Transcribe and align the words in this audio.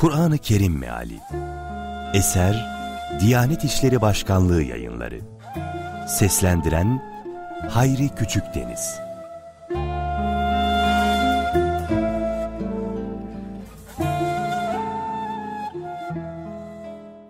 Kur'an-ı 0.00 0.38
Kerim 0.38 0.78
Meali. 0.78 1.20
Eser 2.14 2.66
Diyanet 3.20 3.64
İşleri 3.64 4.00
Başkanlığı 4.00 4.62
Yayınları. 4.62 5.20
Seslendiren 6.08 7.02
Hayri 7.70 8.08
Küçükdeniz 8.08 9.00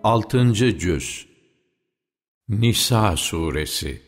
Altıncı 0.03 0.79
Cüz. 0.79 1.27
Nisa 2.49 3.17
Suresi. 3.17 4.01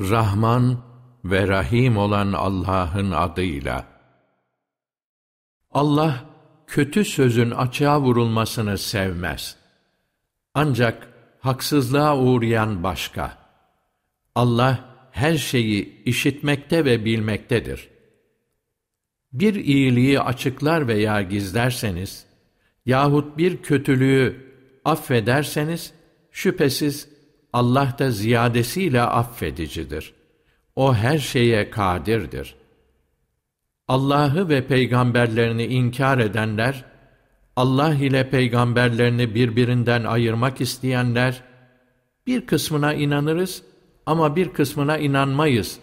Rahman 0.00 0.84
ve 1.24 1.48
Rahim 1.48 1.96
olan 1.96 2.32
Allah'ın 2.32 3.10
adıyla. 3.10 3.84
Allah 5.70 6.33
kötü 6.66 7.04
sözün 7.04 7.50
açığa 7.50 8.00
vurulmasını 8.00 8.78
sevmez. 8.78 9.56
Ancak 10.54 11.08
haksızlığa 11.40 12.18
uğrayan 12.18 12.82
başka. 12.82 13.38
Allah 14.34 14.84
her 15.10 15.36
şeyi 15.36 16.02
işitmekte 16.04 16.84
ve 16.84 17.04
bilmektedir. 17.04 17.88
Bir 19.32 19.54
iyiliği 19.54 20.20
açıklar 20.20 20.88
veya 20.88 21.22
gizlerseniz 21.22 22.26
yahut 22.86 23.38
bir 23.38 23.62
kötülüğü 23.62 24.52
affederseniz 24.84 25.92
şüphesiz 26.30 27.08
Allah 27.52 27.96
da 27.98 28.10
ziyadesiyle 28.10 29.02
affedicidir. 29.02 30.14
O 30.76 30.94
her 30.94 31.18
şeye 31.18 31.70
kadirdir.'' 31.70 32.63
Allah'ı 33.88 34.48
ve 34.48 34.66
peygamberlerini 34.66 35.64
inkar 35.64 36.18
edenler, 36.18 36.84
Allah 37.56 37.94
ile 37.94 38.30
peygamberlerini 38.30 39.34
birbirinden 39.34 40.04
ayırmak 40.04 40.60
isteyenler, 40.60 41.42
bir 42.26 42.46
kısmına 42.46 42.94
inanırız 42.94 43.62
ama 44.06 44.36
bir 44.36 44.48
kısmına 44.48 44.98
inanmayız 44.98 45.78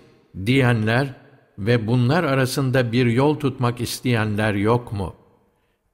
diyenler 0.46 1.14
ve 1.58 1.88
bunlar 1.88 2.24
arasında 2.24 2.92
bir 2.92 3.06
yol 3.06 3.40
tutmak 3.40 3.82
isteyenler 3.82 4.54
yok 4.54 4.92
mu? 4.92 5.16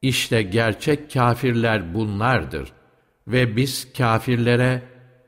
İşte 0.01 0.41
gerçek 0.41 1.13
kafirler 1.13 1.93
bunlardır 1.93 2.73
ve 3.27 3.55
biz 3.55 3.93
kafirlere 3.93 4.83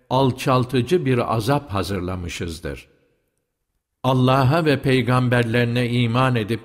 alçaltıcı 0.09 1.05
bir 1.05 1.36
azap 1.36 1.73
hazırlamışızdır.'' 1.73 2.88
Allah'a 4.03 4.66
ve 4.66 4.81
peygamberlerine 4.81 5.89
iman 5.89 6.36
edip 6.36 6.61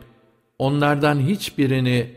onlardan 0.59 1.21
hiçbirini 1.21 2.15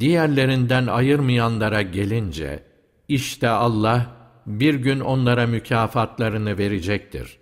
diğerlerinden 0.00 0.86
ayırmayanlara 0.86 1.82
gelince 1.82 2.62
işte 3.08 3.48
Allah 3.48 4.06
bir 4.46 4.74
gün 4.74 5.00
onlara 5.00 5.46
mükafatlarını 5.46 6.58
verecektir. 6.58 7.38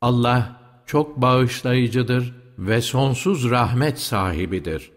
Allah 0.00 0.60
çok 0.86 1.16
bağışlayıcıdır 1.16 2.34
ve 2.58 2.80
sonsuz 2.80 3.50
rahmet 3.50 3.98
sahibidir. 3.98 4.90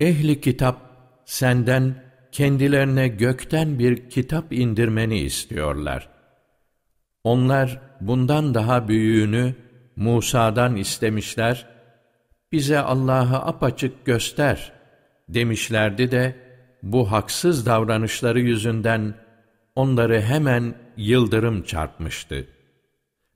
Ehli 0.00 0.40
kitap 0.40 0.76
senden 1.24 2.04
kendilerine 2.32 3.08
gökten 3.08 3.78
bir 3.78 4.10
kitap 4.10 4.52
indirmeni 4.52 5.18
istiyorlar. 5.18 6.08
Onlar 7.24 7.80
bundan 8.00 8.54
daha 8.54 8.88
büyüğünü 8.88 9.54
Musa'dan 9.96 10.76
istemişler, 10.76 11.66
bize 12.52 12.78
Allah'ı 12.78 13.36
apaçık 13.36 14.04
göster 14.04 14.72
demişlerdi 15.28 16.10
de, 16.10 16.36
bu 16.82 17.12
haksız 17.12 17.66
davranışları 17.66 18.40
yüzünden 18.40 19.14
onları 19.74 20.20
hemen 20.20 20.74
yıldırım 20.96 21.62
çarpmıştı. 21.62 22.46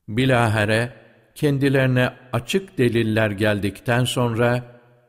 Bilahare 0.09 0.93
kendilerine 1.35 2.13
açık 2.33 2.79
deliller 2.79 3.31
geldikten 3.31 4.05
sonra 4.05 4.63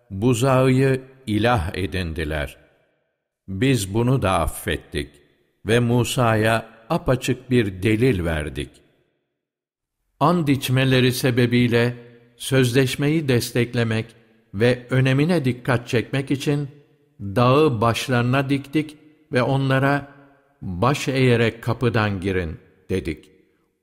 buzağıyı 0.09 1.01
ilah 1.27 1.71
edindiler. 1.73 2.57
Biz 3.47 3.93
bunu 3.93 4.21
da 4.21 4.31
affettik 4.31 5.09
ve 5.65 5.79
Musa'ya 5.79 6.65
apaçık 6.89 7.51
bir 7.51 7.83
delil 7.83 8.25
verdik 8.25 8.80
and 10.21 10.47
içmeleri 10.47 11.11
sebebiyle 11.11 11.95
sözleşmeyi 12.37 13.27
desteklemek 13.27 14.05
ve 14.53 14.87
önemine 14.89 15.45
dikkat 15.45 15.87
çekmek 15.87 16.31
için 16.31 16.67
dağı 17.21 17.81
başlarına 17.81 18.49
diktik 18.49 18.97
ve 19.31 19.43
onlara 19.43 20.11
baş 20.61 21.07
eğerek 21.07 21.63
kapıdan 21.63 22.21
girin 22.21 22.57
dedik. 22.89 23.31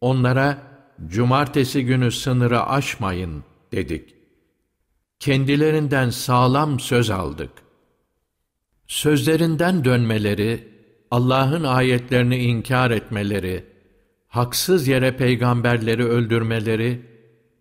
Onlara 0.01 0.59
cumartesi 1.07 1.85
günü 1.85 2.13
sınırı 2.13 2.63
aşmayın 2.63 3.45
dedik. 3.73 4.15
Kendilerinden 5.21 6.11
sağlam 6.11 6.81
söz 6.81 7.11
aldık. 7.11 7.51
Sözlerinden 8.87 9.85
dönmeleri, 9.85 10.69
Allah'ın 11.11 11.65
ayetlerini 11.65 12.39
inkar 12.39 12.91
etmeleri, 12.91 13.65
haksız 14.29 14.89
yere 14.89 15.17
peygamberleri 15.17 16.05
öldürmeleri 16.05 17.03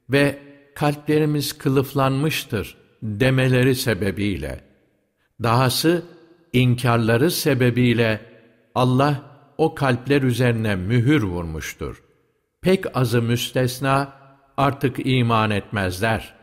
ve 0.10 0.40
kalplerimiz 0.76 1.58
kılıflanmıştır 1.58 2.78
demeleri 3.02 3.76
sebebiyle, 3.76 4.64
dahası 5.44 6.06
inkarları 6.54 7.32
sebebiyle 7.32 8.22
Allah 8.76 9.24
o 9.58 9.76
kalpler 9.76 10.22
üzerine 10.22 10.76
mühür 10.76 11.24
vurmuştur. 11.24 12.04
Pek 12.62 12.98
azı 12.98 13.22
müstesna 13.22 14.14
artık 14.58 15.06
iman 15.06 15.52
etmezler. 15.52 16.34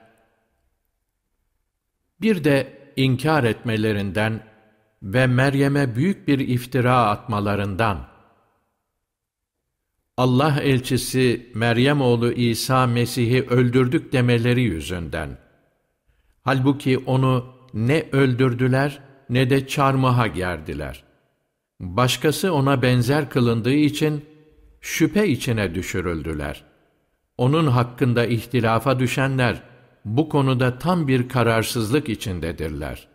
Bir 2.20 2.44
de 2.44 2.78
inkar 2.96 3.44
etmelerinden 3.44 4.40
ve 5.02 5.26
Meryem'e 5.26 5.96
büyük 5.96 6.28
bir 6.28 6.38
iftira 6.38 7.06
atmalarından, 7.06 8.06
Allah 10.16 10.60
elçisi 10.62 11.50
Meryem 11.54 12.00
oğlu 12.00 12.32
İsa 12.32 12.86
Mesih'i 12.86 13.42
öldürdük 13.42 14.12
demeleri 14.12 14.62
yüzünden. 14.62 15.38
Halbuki 16.42 16.98
onu 16.98 17.46
ne 17.74 18.08
öldürdüler 18.12 19.00
ne 19.30 19.50
de 19.50 19.66
çarmıha 19.66 20.26
gerdiler. 20.26 21.04
Başkası 21.80 22.52
ona 22.52 22.82
benzer 22.82 23.30
kılındığı 23.30 23.74
için 23.74 24.24
şüphe 24.80 25.28
içine 25.28 25.74
düşürüldüler. 25.74 26.64
Onun 27.38 27.66
hakkında 27.66 28.26
ihtilafa 28.26 28.98
düşenler 28.98 29.62
bu 30.04 30.28
konuda 30.28 30.78
tam 30.78 31.08
bir 31.08 31.28
kararsızlık 31.28 32.08
içindedirler. 32.08 33.08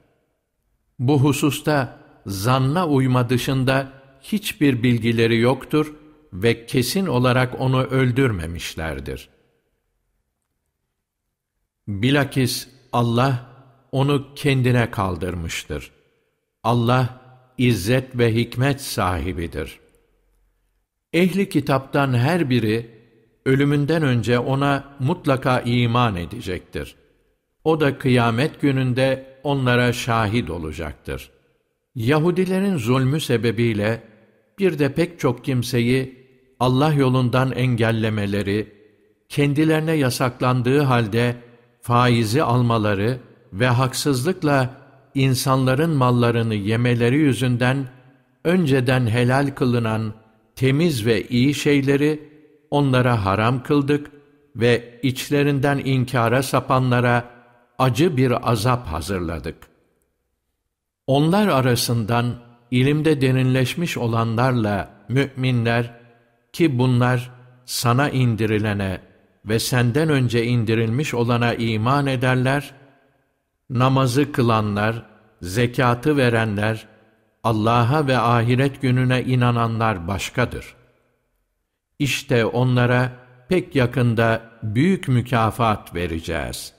Bu 0.99 1.23
hususta 1.23 1.99
zanna 2.25 2.87
uyma 2.87 3.29
dışında 3.29 3.91
hiçbir 4.21 4.83
bilgileri 4.83 5.39
yoktur 5.39 5.93
ve 6.33 6.65
kesin 6.65 7.05
olarak 7.05 7.61
onu 7.61 7.83
öldürmemişlerdir. 7.83 9.29
Bilakis 11.87 12.67
Allah 12.91 13.49
onu 13.91 14.35
kendine 14.35 14.91
kaldırmıştır. 14.91 15.91
Allah 16.63 17.21
izzet 17.57 18.17
ve 18.17 18.35
hikmet 18.35 18.81
sahibidir. 18.81 19.79
Ehli 21.13 21.49
kitaptan 21.49 22.13
her 22.13 22.49
biri 22.49 22.99
ölümünden 23.45 24.03
önce 24.03 24.39
ona 24.39 24.95
mutlaka 24.99 25.59
iman 25.59 26.15
edecektir. 26.15 26.95
O 27.63 27.79
da 27.79 27.97
kıyamet 27.97 28.61
gününde 28.61 29.39
onlara 29.43 29.93
şahit 29.93 30.49
olacaktır. 30.49 31.31
Yahudilerin 31.95 32.77
zulmü 32.77 33.21
sebebiyle 33.21 34.03
bir 34.59 34.79
de 34.79 34.93
pek 34.93 35.19
çok 35.19 35.45
kimseyi 35.45 36.18
Allah 36.59 36.93
yolundan 36.93 37.51
engellemeleri, 37.51 38.73
kendilerine 39.29 39.91
yasaklandığı 39.91 40.81
halde 40.81 41.35
faizi 41.81 42.43
almaları 42.43 43.19
ve 43.53 43.67
haksızlıkla 43.67 44.69
insanların 45.15 45.89
mallarını 45.89 46.55
yemeleri 46.55 47.17
yüzünden 47.17 47.87
önceden 48.43 49.07
helal 49.07 49.47
kılınan 49.55 50.13
temiz 50.55 51.05
ve 51.05 51.27
iyi 51.27 51.53
şeyleri 51.53 52.29
onlara 52.71 53.25
haram 53.25 53.63
kıldık 53.63 54.11
ve 54.55 54.99
içlerinden 55.03 55.81
inkara 55.85 56.43
sapanlara 56.43 57.25
acı 57.79 58.17
bir 58.17 58.51
azap 58.51 58.87
hazırladık. 58.87 59.55
Onlar 61.07 61.47
arasından 61.47 62.35
ilimde 62.71 63.21
derinleşmiş 63.21 63.97
olanlarla 63.97 64.89
müminler 65.09 65.98
ki 66.59 66.79
bunlar 66.79 67.31
sana 67.65 68.09
indirilene 68.09 69.01
ve 69.45 69.59
senden 69.59 70.09
önce 70.09 70.45
indirilmiş 70.45 71.13
olana 71.13 71.53
iman 71.53 72.07
ederler, 72.07 72.73
namazı 73.69 74.31
kılanlar, 74.31 75.05
zekatı 75.41 76.17
verenler, 76.17 76.87
Allah'a 77.43 78.07
ve 78.07 78.17
ahiret 78.17 78.81
gününe 78.81 79.23
inananlar 79.23 80.07
başkadır. 80.07 80.75
İşte 81.99 82.45
onlara 82.45 83.11
pek 83.49 83.75
yakında 83.75 84.41
büyük 84.63 85.07
mükafat 85.07 85.95
vereceğiz. 85.95 86.73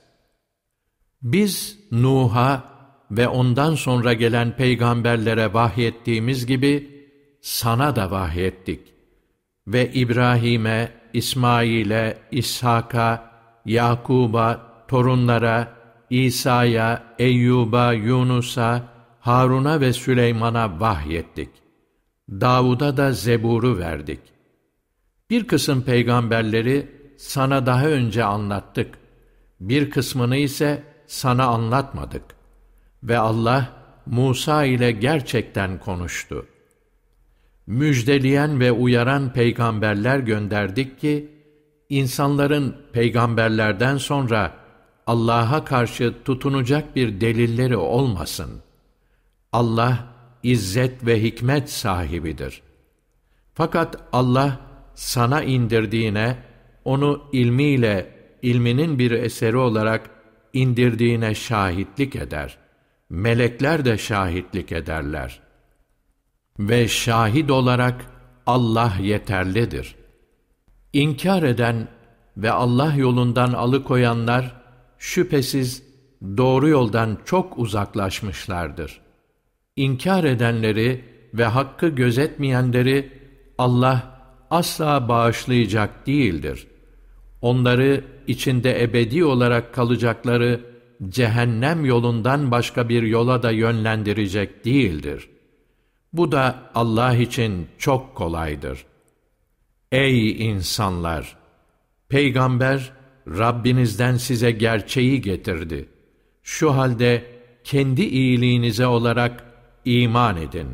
Biz 1.21 1.79
Nuh'a 1.91 2.63
ve 3.11 3.27
ondan 3.27 3.75
sonra 3.75 4.13
gelen 4.13 4.55
peygamberlere 4.55 5.53
vahyettiğimiz 5.53 6.45
gibi 6.45 7.05
sana 7.41 7.95
da 7.95 8.11
vahyettik. 8.11 8.90
Ve 9.67 9.91
İbrahim'e, 9.93 10.91
İsmail'e, 11.13 12.17
İshak'a, 12.31 13.31
Yakub'a, 13.65 14.61
torunlara, 14.87 15.67
İsa'ya, 16.09 17.03
Eyyub'a, 17.19 17.93
Yunus'a, 17.93 18.83
Harun'a 19.19 19.81
ve 19.81 19.93
Süleyman'a 19.93 20.79
vahyettik. 20.79 21.49
Davud'a 22.29 22.97
da 22.97 23.11
Zebur'u 23.11 23.77
verdik. 23.77 24.19
Bir 25.29 25.47
kısım 25.47 25.81
peygamberleri 25.81 26.91
sana 27.17 27.65
daha 27.65 27.87
önce 27.87 28.23
anlattık. 28.23 28.97
Bir 29.59 29.89
kısmını 29.89 30.37
ise 30.37 30.83
sana 31.07 31.45
anlatmadık. 31.45 32.23
Ve 33.03 33.17
Allah 33.17 33.69
Musa 34.05 34.65
ile 34.65 34.91
gerçekten 34.91 35.79
konuştu. 35.79 36.45
Müjdeleyen 37.67 38.59
ve 38.59 38.71
uyaran 38.71 39.33
peygamberler 39.33 40.19
gönderdik 40.19 40.99
ki, 40.99 41.29
insanların 41.89 42.75
peygamberlerden 42.93 43.97
sonra 43.97 44.53
Allah'a 45.07 45.65
karşı 45.65 46.13
tutunacak 46.25 46.95
bir 46.95 47.21
delilleri 47.21 47.77
olmasın. 47.77 48.61
Allah 49.51 50.07
izzet 50.43 51.05
ve 51.05 51.23
hikmet 51.23 51.69
sahibidir. 51.69 52.61
Fakat 53.53 53.97
Allah 54.11 54.59
sana 54.95 55.43
indirdiğine, 55.43 56.37
onu 56.85 57.23
ilmiyle, 57.31 58.15
ilminin 58.41 58.99
bir 58.99 59.11
eseri 59.11 59.57
olarak 59.57 60.09
indirdiğine 60.53 61.35
şahitlik 61.35 62.15
eder. 62.15 62.57
Melekler 63.09 63.85
de 63.85 63.97
şahitlik 63.97 64.71
ederler. 64.71 65.40
Ve 66.59 66.87
şahit 66.87 67.51
olarak 67.51 68.05
Allah 68.45 68.93
yeterlidir. 69.01 69.95
İnkar 70.93 71.43
eden 71.43 71.87
ve 72.37 72.51
Allah 72.51 72.93
yolundan 72.93 73.53
alıkoyanlar, 73.53 74.55
şüphesiz 74.97 75.83
doğru 76.37 76.67
yoldan 76.67 77.17
çok 77.25 77.59
uzaklaşmışlardır. 77.59 79.01
İnkar 79.75 80.23
edenleri 80.23 81.05
ve 81.33 81.45
hakkı 81.45 81.87
gözetmeyenleri 81.87 83.11
Allah 83.57 84.21
asla 84.49 85.07
bağışlayacak 85.09 86.07
değildir. 86.07 86.67
Onları 87.41 88.03
içinde 88.27 88.83
ebedi 88.83 89.25
olarak 89.25 89.73
kalacakları 89.73 90.59
cehennem 91.09 91.85
yolundan 91.85 92.51
başka 92.51 92.89
bir 92.89 93.03
yola 93.03 93.43
da 93.43 93.51
yönlendirecek 93.51 94.65
değildir. 94.65 95.29
Bu 96.13 96.31
da 96.31 96.69
Allah 96.75 97.15
için 97.15 97.67
çok 97.77 98.15
kolaydır. 98.15 98.85
Ey 99.91 100.49
insanlar! 100.49 101.37
Peygamber, 102.09 102.91
Rabbinizden 103.27 104.17
size 104.17 104.51
gerçeği 104.51 105.21
getirdi. 105.21 105.89
Şu 106.43 106.75
halde 106.75 107.25
kendi 107.63 108.01
iyiliğinize 108.01 108.87
olarak 108.87 109.43
iman 109.85 110.37
edin. 110.37 110.67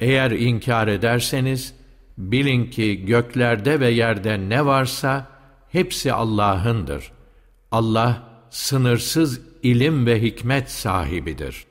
Eğer 0.00 0.30
inkar 0.30 0.88
ederseniz, 0.88 1.74
bilin 2.18 2.70
ki 2.70 3.04
göklerde 3.06 3.80
ve 3.80 3.90
yerde 3.90 4.48
ne 4.48 4.66
varsa 4.66 5.28
hepsi 5.68 6.12
Allah'ındır. 6.12 7.12
Allah 7.70 8.22
sınırsız 8.50 9.40
ilim 9.62 10.06
ve 10.06 10.22
hikmet 10.22 10.70
sahibidir. 10.70 11.66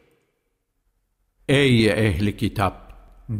Ey 1.51 1.88
ehli 1.88 2.38
kitap! 2.38 2.94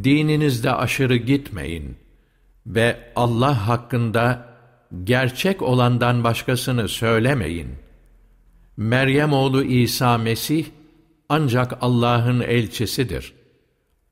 Dininizde 0.04 0.72
aşırı 0.72 1.16
gitmeyin 1.16 1.96
ve 2.66 3.12
Allah 3.16 3.68
hakkında 3.68 4.48
gerçek 5.04 5.62
olandan 5.62 6.24
başkasını 6.24 6.88
söylemeyin. 6.88 7.68
Meryem 8.76 9.32
oğlu 9.32 9.64
İsa 9.64 10.18
Mesih 10.18 10.66
ancak 11.28 11.78
Allah'ın 11.80 12.40
elçisidir. 12.40 13.32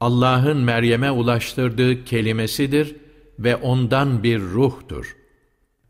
Allah'ın 0.01 0.59
Meryem'e 0.59 1.11
ulaştırdığı 1.11 2.05
kelimesidir 2.05 2.97
ve 3.39 3.57
ondan 3.57 4.23
bir 4.23 4.41
ruhtur. 4.41 5.17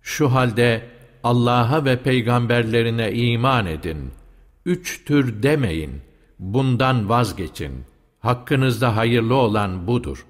Şu 0.03 0.33
halde 0.33 0.83
Allah'a 1.23 1.85
ve 1.85 2.03
peygamberlerine 2.03 3.13
iman 3.13 3.67
edin. 3.67 4.11
Üç 4.67 5.05
tür 5.05 5.43
demeyin. 5.43 5.93
Bundan 6.39 7.09
vazgeçin. 7.09 7.90
Hakkınızda 8.21 8.97
hayırlı 8.97 9.35
olan 9.35 9.87
budur. 9.87 10.27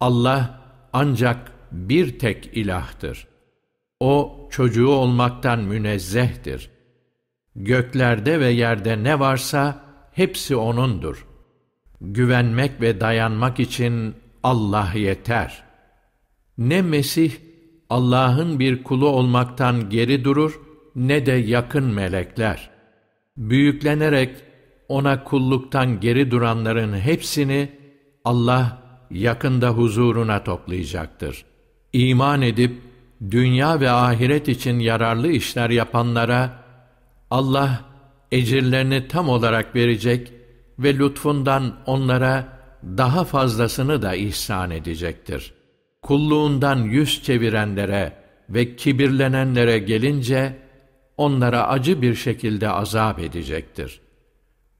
Allah 0.00 0.60
ancak 0.92 1.52
bir 1.72 2.18
tek 2.18 2.46
ilahtır. 2.56 3.26
O 4.00 4.48
çocuğu 4.50 4.88
olmaktan 4.88 5.60
münezzehtir. 5.60 6.70
Göklerde 7.56 8.40
ve 8.40 8.48
yerde 8.48 9.02
ne 9.02 9.20
varsa 9.20 9.84
hepsi 10.12 10.56
O'nundur. 10.56 11.26
Güvenmek 12.00 12.80
ve 12.80 13.00
dayanmak 13.00 13.60
için 13.60 14.14
Allah 14.42 14.92
yeter. 14.94 15.62
Ne 16.58 16.82
Mesih 16.82 17.32
Allah'ın 17.90 18.58
bir 18.58 18.82
kulu 18.82 19.08
olmaktan 19.08 19.90
geri 19.90 20.24
durur 20.24 20.60
ne 20.96 21.26
de 21.26 21.32
yakın 21.32 21.84
melekler. 21.84 22.70
Büyüklenerek 23.36 24.49
ona 24.90 25.24
kulluktan 25.24 26.00
geri 26.00 26.30
duranların 26.30 26.98
hepsini 26.98 27.72
Allah 28.24 28.78
yakında 29.10 29.68
huzuruna 29.68 30.44
toplayacaktır. 30.44 31.44
İman 31.92 32.42
edip 32.42 32.82
dünya 33.30 33.80
ve 33.80 33.90
ahiret 33.90 34.48
için 34.48 34.78
yararlı 34.78 35.28
işler 35.28 35.70
yapanlara 35.70 36.64
Allah 37.30 37.80
ecirlerini 38.32 39.08
tam 39.08 39.28
olarak 39.28 39.74
verecek 39.74 40.32
ve 40.78 40.98
lütfundan 40.98 41.76
onlara 41.86 42.48
daha 42.82 43.24
fazlasını 43.24 44.02
da 44.02 44.14
ihsan 44.14 44.70
edecektir. 44.70 45.54
Kulluğundan 46.02 46.76
yüz 46.76 47.22
çevirenlere 47.22 48.12
ve 48.48 48.76
kibirlenenlere 48.76 49.78
gelince 49.78 50.56
onlara 51.16 51.68
acı 51.68 52.02
bir 52.02 52.14
şekilde 52.14 52.68
azap 52.68 53.18
edecektir. 53.18 54.00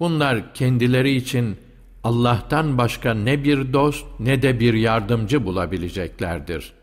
Bunlar 0.01 0.55
kendileri 0.55 1.11
için 1.11 1.57
Allah'tan 2.05 2.79
başka 2.79 3.15
ne 3.15 3.45
bir 3.45 3.73
dost 3.73 4.07
ne 4.21 4.43
de 4.43 4.61
bir 4.61 4.75
yardımcı 4.75 5.45
bulabileceklerdir.'' 5.45 6.81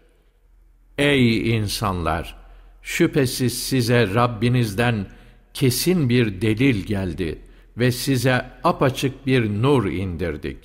Ey 0.97 1.55
insanlar! 1.55 2.35
Şüphesiz 2.81 3.63
size 3.63 4.13
Rabbinizden 4.13 5.05
kesin 5.53 6.09
bir 6.09 6.41
delil 6.41 6.83
geldi 6.83 7.41
ve 7.77 7.91
size 7.91 8.45
apaçık 8.63 9.27
bir 9.27 9.61
nur 9.61 9.85
indirdik. 9.85 10.57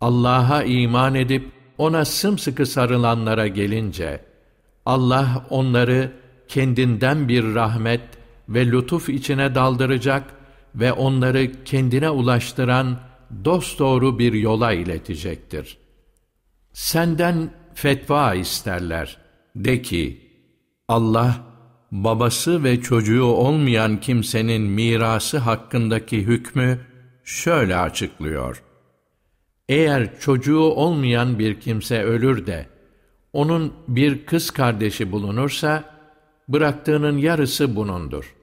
Allah'a 0.00 0.62
iman 0.62 1.14
edip 1.14 1.50
ona 1.78 2.04
sımsıkı 2.04 2.66
sarılanlara 2.66 3.46
gelince, 3.46 4.20
Allah 4.86 5.46
onları 5.50 6.12
kendinden 6.48 7.28
bir 7.28 7.54
rahmet 7.54 8.02
ve 8.48 8.66
lütuf 8.66 9.08
içine 9.08 9.54
daldıracak 9.54 10.34
ve 10.76 10.92
onları 10.92 11.64
kendine 11.64 12.10
ulaştıran 12.10 13.00
dosdoğru 13.44 14.18
bir 14.18 14.32
yola 14.32 14.72
iletecektir. 14.72 15.78
Senden 16.72 17.50
fetva 17.74 18.34
isterler.'' 18.34 19.26
De 19.56 19.82
ki, 19.82 20.30
Allah, 20.88 21.36
babası 21.92 22.64
ve 22.64 22.80
çocuğu 22.80 23.24
olmayan 23.24 24.00
kimsenin 24.00 24.62
mirası 24.62 25.38
hakkındaki 25.38 26.22
hükmü 26.22 26.80
şöyle 27.24 27.76
açıklıyor. 27.76 28.62
Eğer 29.68 30.20
çocuğu 30.20 30.60
olmayan 30.60 31.38
bir 31.38 31.60
kimse 31.60 32.02
ölür 32.02 32.46
de, 32.46 32.66
onun 33.32 33.72
bir 33.88 34.26
kız 34.26 34.50
kardeşi 34.50 35.12
bulunursa, 35.12 35.84
bıraktığının 36.48 37.18
yarısı 37.18 37.76
bunundur. 37.76 38.34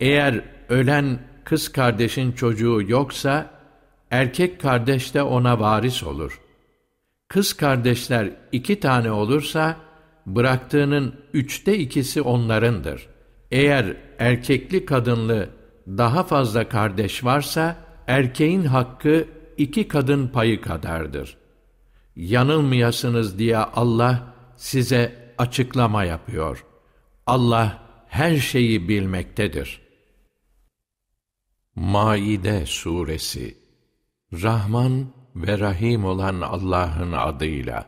Eğer 0.00 0.44
ölen 0.68 1.18
kız 1.44 1.72
kardeşin 1.72 2.32
çocuğu 2.32 2.82
yoksa, 2.88 3.50
erkek 4.10 4.60
kardeş 4.60 5.14
de 5.14 5.22
ona 5.22 5.60
varis 5.60 6.02
olur. 6.02 6.40
Kız 7.28 7.52
kardeşler 7.52 8.30
iki 8.52 8.80
tane 8.80 9.10
olursa, 9.10 9.76
bıraktığının 10.26 11.14
üçte 11.32 11.78
ikisi 11.78 12.22
onlarındır. 12.22 13.06
Eğer 13.50 13.96
erkekli 14.18 14.86
kadınlı 14.86 15.48
daha 15.86 16.22
fazla 16.22 16.68
kardeş 16.68 17.24
varsa, 17.24 17.76
erkeğin 18.06 18.64
hakkı 18.64 19.28
iki 19.56 19.88
kadın 19.88 20.28
payı 20.28 20.60
kadardır. 20.60 21.36
Yanılmayasınız 22.16 23.38
diye 23.38 23.56
Allah 23.56 24.34
size 24.56 25.32
açıklama 25.38 26.04
yapıyor. 26.04 26.64
Allah 27.26 27.78
her 28.08 28.36
şeyi 28.36 28.88
bilmektedir. 28.88 29.83
Maide 31.76 32.66
Suresi 32.66 33.58
Rahman 34.32 35.06
ve 35.36 35.58
Rahim 35.58 36.04
olan 36.04 36.40
Allah'ın 36.40 37.12
adıyla 37.12 37.86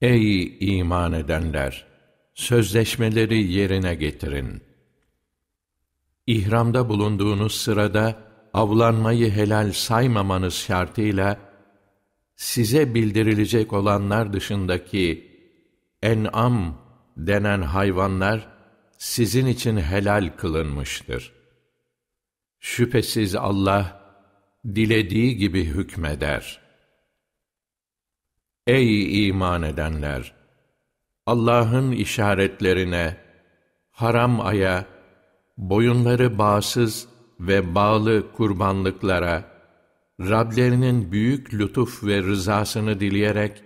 Ey 0.00 0.56
iman 0.60 1.12
edenler! 1.12 1.86
Sözleşmeleri 2.34 3.52
yerine 3.52 3.94
getirin. 3.94 4.62
İhramda 6.26 6.88
bulunduğunuz 6.88 7.54
sırada 7.54 8.16
avlanmayı 8.54 9.30
helal 9.30 9.72
saymamanız 9.72 10.54
şartıyla 10.54 11.38
size 12.36 12.94
bildirilecek 12.94 13.72
olanlar 13.72 14.32
dışındaki 14.32 15.30
en'am 16.02 16.78
denen 17.16 17.62
hayvanlar 17.62 18.48
sizin 18.98 19.46
için 19.46 19.76
helal 19.76 20.30
kılınmıştır. 20.36 21.37
Şüphesiz 22.60 23.34
Allah 23.34 24.00
dilediği 24.66 25.36
gibi 25.36 25.64
hükmeder. 25.64 26.60
Ey 28.66 29.28
iman 29.28 29.62
edenler! 29.62 30.34
Allah'ın 31.26 31.92
işaretlerine, 31.92 33.16
haram 33.90 34.40
aya, 34.40 34.86
boyunları 35.56 36.38
bağsız 36.38 37.08
ve 37.40 37.74
bağlı 37.74 38.32
kurbanlıklara, 38.32 39.58
Rablerinin 40.20 41.12
büyük 41.12 41.54
lütuf 41.54 42.04
ve 42.04 42.22
rızasını 42.22 43.00
dileyerek, 43.00 43.62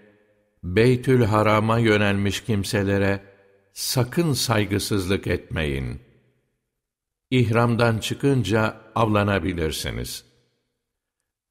Beytül 0.65 1.25
Haram'a 1.25 1.79
yönelmiş 1.79 2.41
kimselere 2.41 3.21
sakın 3.73 4.33
saygısızlık 4.33 5.27
etmeyin. 5.27 6.12
İhramdan 7.33 7.99
çıkınca 7.99 8.77
avlanabilirsiniz. 8.95 10.25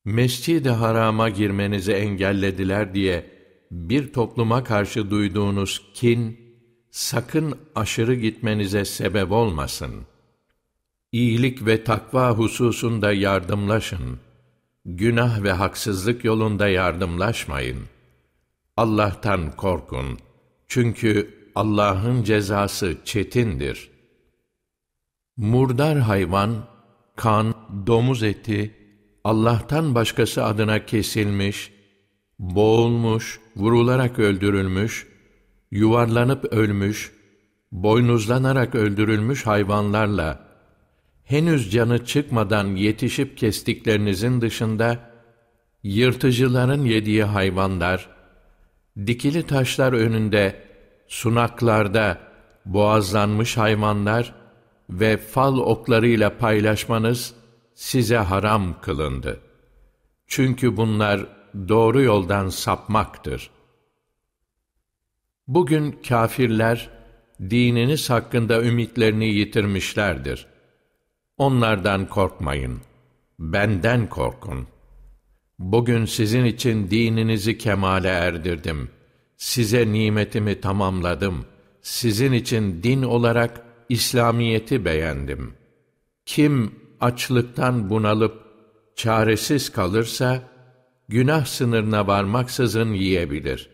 Mescid-i 0.06 0.70
Haram'a 0.70 1.30
girmenizi 1.30 1.92
engellediler 1.92 2.94
diye 2.94 3.30
bir 3.72 4.14
topluma 4.14 4.64
karşı 4.64 5.12
duyduğunuz 5.12 5.82
kin, 5.94 6.40
sakın 6.92 7.58
aşırı 7.76 8.16
gitmenize 8.16 8.86
sebep 8.86 9.32
olmasın. 9.32 9.92
İyilik 11.12 11.66
ve 11.66 11.84
takva 11.84 12.32
hususunda 12.32 13.14
yardımlaşın. 13.14 14.20
Günah 14.86 15.44
ve 15.44 15.52
haksızlık 15.52 16.26
yolunda 16.26 16.68
yardımlaşmayın. 16.68 17.80
Allah'tan 18.78 19.56
korkun. 19.56 20.20
Çünkü 20.68 21.34
Allah'ın 21.56 22.24
cezası 22.24 22.98
çetindir. 23.06 23.91
Murdar 25.42 26.00
hayvan, 26.00 26.56
kan, 27.16 27.54
domuz 27.88 28.24
eti, 28.24 28.76
Allah'tan 29.24 29.96
başkası 29.96 30.46
adına 30.46 30.86
kesilmiş, 30.86 31.72
boğulmuş, 32.40 33.40
vurularak 33.56 34.20
öldürülmüş, 34.20 35.08
yuvarlanıp 35.72 36.54
ölmüş, 36.54 37.12
boynuzlanarak 37.72 38.76
öldürülmüş 38.76 39.46
hayvanlarla, 39.48 40.48
henüz 41.24 41.72
canı 41.72 42.06
çıkmadan 42.06 42.68
yetişip 42.76 43.38
kestiklerinizin 43.38 44.42
dışında, 44.42 45.12
yırtıcıların 45.84 46.86
yediği 46.86 47.24
hayvanlar, 47.24 48.10
dikili 49.06 49.44
taşlar 49.44 49.94
önünde, 49.94 50.64
sunaklarda 51.08 52.18
boğazlanmış 52.66 53.58
hayvanlar 53.58 54.41
ve 54.92 55.18
fal 55.18 55.58
oklarıyla 55.58 56.38
paylaşmanız 56.38 57.34
size 57.76 58.18
haram 58.18 58.82
kılındı. 58.82 59.40
Çünkü 60.28 60.78
bunlar 60.78 61.28
doğru 61.68 62.02
yoldan 62.02 62.50
sapmaktır. 62.50 63.50
Bugün 65.48 65.92
kâfirler, 66.08 66.90
dininiz 67.50 68.10
hakkında 68.10 68.64
ümitlerini 68.64 69.26
yitirmişlerdir. 69.26 70.48
Onlardan 71.38 72.06
korkmayın, 72.06 72.82
benden 73.40 74.10
korkun. 74.10 74.68
Bugün 75.60 76.06
sizin 76.06 76.46
için 76.46 76.92
dininizi 76.92 77.58
kemale 77.58 78.08
erdirdim. 78.08 78.90
Size 79.38 79.92
nimetimi 79.92 80.62
tamamladım. 80.62 81.46
Sizin 81.82 82.32
için 82.32 82.84
din 82.84 83.04
olarak 83.04 83.71
İslamiyeti 83.92 84.86
beğendim. 84.86 85.54
Kim 86.26 86.76
açlıktan 87.00 87.90
bunalıp 87.90 88.42
çaresiz 88.96 89.70
kalırsa, 89.70 90.50
günah 91.10 91.46
sınırına 91.46 92.08
varmaksızın 92.08 92.94
yiyebilir. 92.94 93.70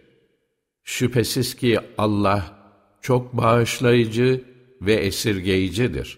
Şüphesiz 0.84 1.56
ki 1.56 1.80
Allah 1.98 2.58
çok 3.02 3.38
bağışlayıcı 3.38 4.44
ve 4.82 4.94
esirgeyicidir. 4.94 6.18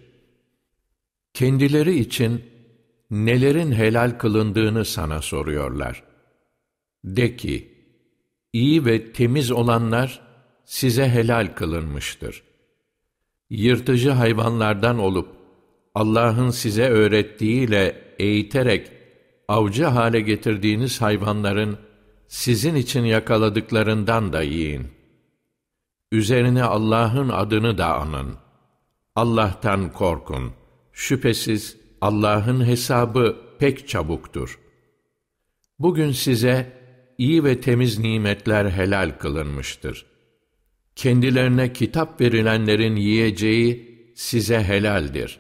Kendileri 1.34 2.00
için 2.00 2.44
nelerin 3.12 3.72
helal 3.72 4.12
kılındığını 4.12 4.86
sana 4.86 5.22
soruyorlar. 5.22 6.04
De 7.04 7.36
ki, 7.36 7.72
iyi 8.54 8.86
ve 8.86 9.12
temiz 9.12 9.52
olanlar 9.52 10.22
size 10.66 11.10
helal 11.10 11.56
kılınmıştır. 11.56 12.49
Yırtıcı 13.50 14.10
hayvanlardan 14.10 15.00
olup 15.00 15.28
Allah'ın 15.96 16.50
size 16.50 16.90
öğrettiğiyle 16.90 18.02
eğiterek 18.20 18.92
avcı 19.48 19.86
hale 19.86 20.22
getirdiğiniz 20.22 21.02
hayvanların 21.02 21.78
sizin 22.28 22.76
için 22.76 23.04
yakaladıklarından 23.04 24.34
da 24.34 24.42
yiyin. 24.42 24.88
Üzerine 26.12 26.64
Allah'ın 26.64 27.30
adını 27.30 27.78
da 27.78 27.96
anın. 27.96 28.36
Allah'tan 29.16 29.94
korkun. 29.94 30.52
Şüphesiz 30.94 31.78
Allah'ın 32.02 32.66
hesabı 32.66 33.38
pek 33.60 33.88
çabuktur. 33.88 34.60
Bugün 35.80 36.12
size 36.12 36.74
iyi 37.18 37.44
ve 37.44 37.62
temiz 37.62 38.00
nimetler 38.00 38.70
helal 38.70 39.12
kılınmıştır. 39.20 40.09
Kendilerine 41.00 41.74
kitap 41.74 42.22
verilenlerin 42.22 42.96
yiyeceği 42.96 44.00
size 44.16 44.64
helaldir. 44.64 45.40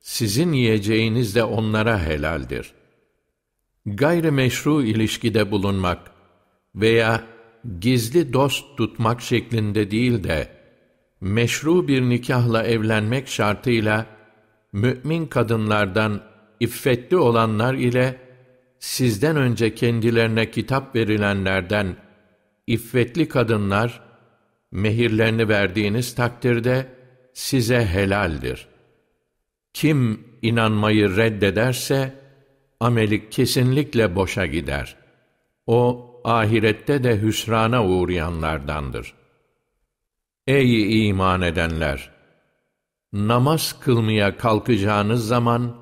Sizin 0.00 0.52
yiyeceğiniz 0.52 1.34
de 1.34 1.44
onlara 1.44 2.06
helaldir 2.06 2.74
gayrimeşru 3.96 4.82
ilişkide 4.82 5.50
bulunmak 5.50 6.10
veya 6.74 7.24
gizli 7.80 8.32
dost 8.32 8.76
tutmak 8.76 9.20
şeklinde 9.20 9.90
değil 9.90 10.24
de 10.24 10.48
meşru 11.20 11.88
bir 11.88 12.02
nikahla 12.02 12.62
evlenmek 12.62 13.28
şartıyla 13.28 14.06
mümin 14.72 15.26
kadınlardan 15.26 16.20
iffetli 16.60 17.16
olanlar 17.16 17.74
ile 17.74 18.16
sizden 18.78 19.36
önce 19.36 19.74
kendilerine 19.74 20.50
kitap 20.50 20.94
verilenlerden 20.94 21.96
iffetli 22.66 23.28
kadınlar 23.28 24.07
mehirlerini 24.70 25.48
verdiğiniz 25.48 26.14
takdirde 26.14 26.86
size 27.32 27.86
helaldir. 27.86 28.68
Kim 29.72 30.24
inanmayı 30.42 31.16
reddederse 31.16 32.14
ameli 32.80 33.30
kesinlikle 33.30 34.16
boşa 34.16 34.46
gider. 34.46 34.96
O, 35.66 36.10
ahirette 36.24 37.04
de 37.04 37.22
hüsrana 37.22 37.86
uğrayanlardandır. 37.86 39.14
Ey 40.46 41.08
iman 41.08 41.42
edenler! 41.42 42.10
Namaz 43.12 43.80
kılmaya 43.80 44.36
kalkacağınız 44.36 45.26
zaman, 45.26 45.76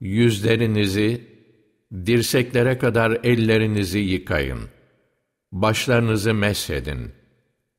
yüzlerinizi, 0.00 1.32
dirseklere 2.06 2.78
kadar 2.78 3.18
ellerinizi 3.24 3.98
yıkayın. 3.98 4.60
Başlarınızı 5.52 6.34
mesedin. 6.34 7.21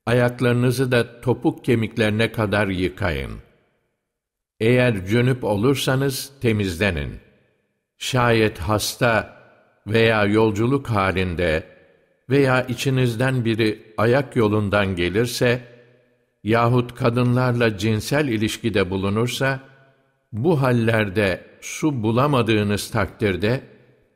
Ayaklarınızı 0.05 0.91
da 0.91 1.21
topuk 1.21 1.65
kemiklerine 1.65 2.31
kadar 2.31 2.67
yıkayın. 2.67 3.31
Eğer 4.59 5.05
cönüp 5.05 5.43
olursanız 5.43 6.31
temizlenin. 6.41 7.19
Şayet 7.97 8.59
hasta 8.59 9.37
veya 9.87 10.25
yolculuk 10.25 10.89
halinde 10.89 11.63
veya 12.29 12.63
içinizden 12.63 13.45
biri 13.45 13.93
ayak 13.97 14.35
yolundan 14.35 14.95
gelirse 14.95 15.61
yahut 16.43 16.95
kadınlarla 16.95 17.77
cinsel 17.77 18.27
ilişkide 18.27 18.89
bulunursa, 18.89 19.59
bu 20.31 20.61
hallerde 20.61 21.45
su 21.61 22.03
bulamadığınız 22.03 22.91
takdirde 22.91 23.61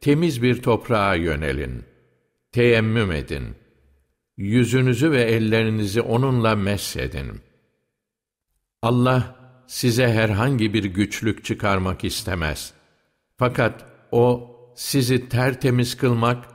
temiz 0.01 0.41
bir 0.41 0.62
toprağa 0.62 1.15
yönelin. 1.15 1.84
Teyemmüm 2.51 3.12
edin. 3.12 3.56
Yüzünüzü 4.38 5.12
ve 5.12 5.22
ellerinizi 5.22 6.01
onunla 6.01 6.56
mesedin. 6.56 7.41
Allah 8.82 9.36
size 9.67 10.08
herhangi 10.08 10.74
bir 10.74 10.84
güçlük 10.84 11.46
çıkarmak 11.46 12.03
istemez. 12.03 12.74
Fakat 13.38 13.86
O 14.12 14.56
sizi 14.75 15.29
tertemiz 15.29 15.98
kılmak 15.98 16.46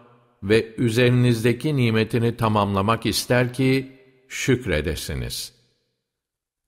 ve 0.43 0.75
üzerinizdeki 0.77 1.77
nimetini 1.77 2.37
tamamlamak 2.37 3.07
ister 3.07 3.53
ki 3.53 3.93
şükredesiniz. 4.29 5.55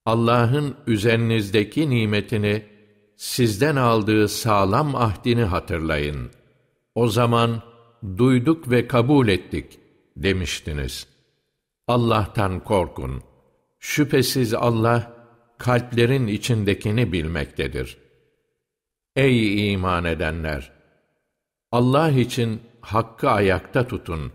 Allah'ın 0.06 0.76
üzerinizdeki 0.87 1.90
nimetini 1.90 2.62
sizden 3.16 3.76
aldığı 3.76 4.28
sağlam 4.28 4.97
ahdini 4.97 5.44
hatırlayın. 5.44 6.30
O 6.94 7.09
zaman 7.09 7.62
duyduk 8.16 8.71
ve 8.71 8.88
kabul 8.88 9.28
ettik 9.28 9.78
demiştiniz. 10.16 11.06
Allah'tan 11.88 12.64
korkun. 12.64 13.23
Şüphesiz 13.78 14.54
Allah 14.54 15.12
kalplerin 15.59 16.26
içindekini 16.26 17.12
bilmektedir. 17.12 17.99
Ey 19.16 19.73
iman 19.73 20.04
edenler! 20.04 20.73
Allah 21.73 22.11
için 22.11 22.61
hakkı 22.80 23.30
ayakta 23.30 23.88
tutun. 23.88 24.33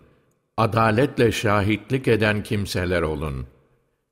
Adaletle 0.56 1.32
şahitlik 1.32 2.08
eden 2.08 2.42
kimseler 2.42 3.02
olun. 3.02 3.46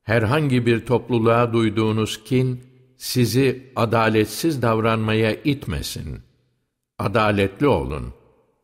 Herhangi 0.02 0.66
bir 0.66 0.86
topluluğa 0.86 1.52
duyduğunuz 1.52 2.24
kin, 2.24 2.64
sizi 2.96 3.72
adaletsiz 3.76 4.62
davranmaya 4.62 5.34
itmesin. 5.34 6.22
Adaletli 6.98 7.66
olun. 7.66 8.14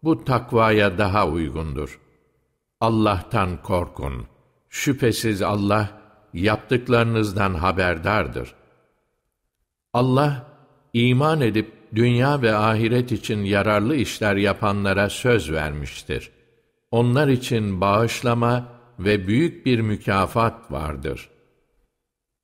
Bu 0.02 0.24
takvaya 0.24 0.98
daha 0.98 1.28
uygundur. 1.28 2.00
Allah'tan 2.84 3.62
korkun. 3.62 4.26
Şüphesiz 4.68 5.42
Allah, 5.42 5.88
yaptıklarınızdan 6.34 7.54
haberdardır. 7.54 8.54
Allah, 9.92 10.46
iman 10.92 11.40
edip 11.40 11.72
dünya 11.94 12.42
ve 12.42 12.54
ahiret 12.54 13.12
için 13.12 13.44
yararlı 13.44 13.96
işler 13.96 14.36
yapanlara 14.36 15.10
söz 15.10 15.52
vermiştir. 15.52 16.30
Onlar 16.90 17.28
için 17.28 17.80
bağışlama 17.80 18.68
ve 18.98 19.26
büyük 19.26 19.66
bir 19.66 19.80
mükafat 19.80 20.72
vardır. 20.72 21.30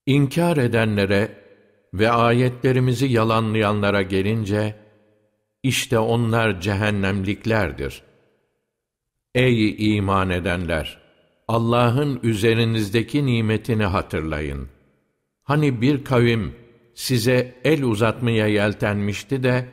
İnkar 0.06 0.56
edenlere 0.56 1.44
ve 1.94 2.10
ayetlerimizi 2.10 3.06
yalanlayanlara 3.06 4.02
gelince, 4.02 4.76
işte 5.62 5.98
onlar 5.98 6.60
cehennemliklerdir. 6.60 8.09
Ey 9.34 9.96
iman 9.96 10.30
edenler! 10.30 11.00
Allah'ın 11.48 12.20
üzerinizdeki 12.22 13.26
nimetini 13.26 13.84
hatırlayın. 13.84 14.68
Hani 15.42 15.80
bir 15.80 16.04
kavim 16.04 16.54
size 16.94 17.60
el 17.64 17.82
uzatmaya 17.82 18.46
yeltenmişti 18.46 19.42
de, 19.42 19.68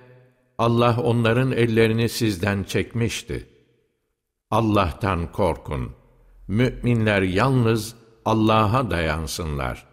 Allah 0.58 1.02
onların 1.02 1.52
ellerini 1.52 2.10
sizden 2.10 2.64
çekmişti. 2.64 3.48
Allah'tan 4.52 5.32
korkun. 5.32 5.92
Mü'minler 6.48 7.22
yalnız 7.22 7.96
Allah'a 8.26 8.92
dayansınlar. 8.92 9.86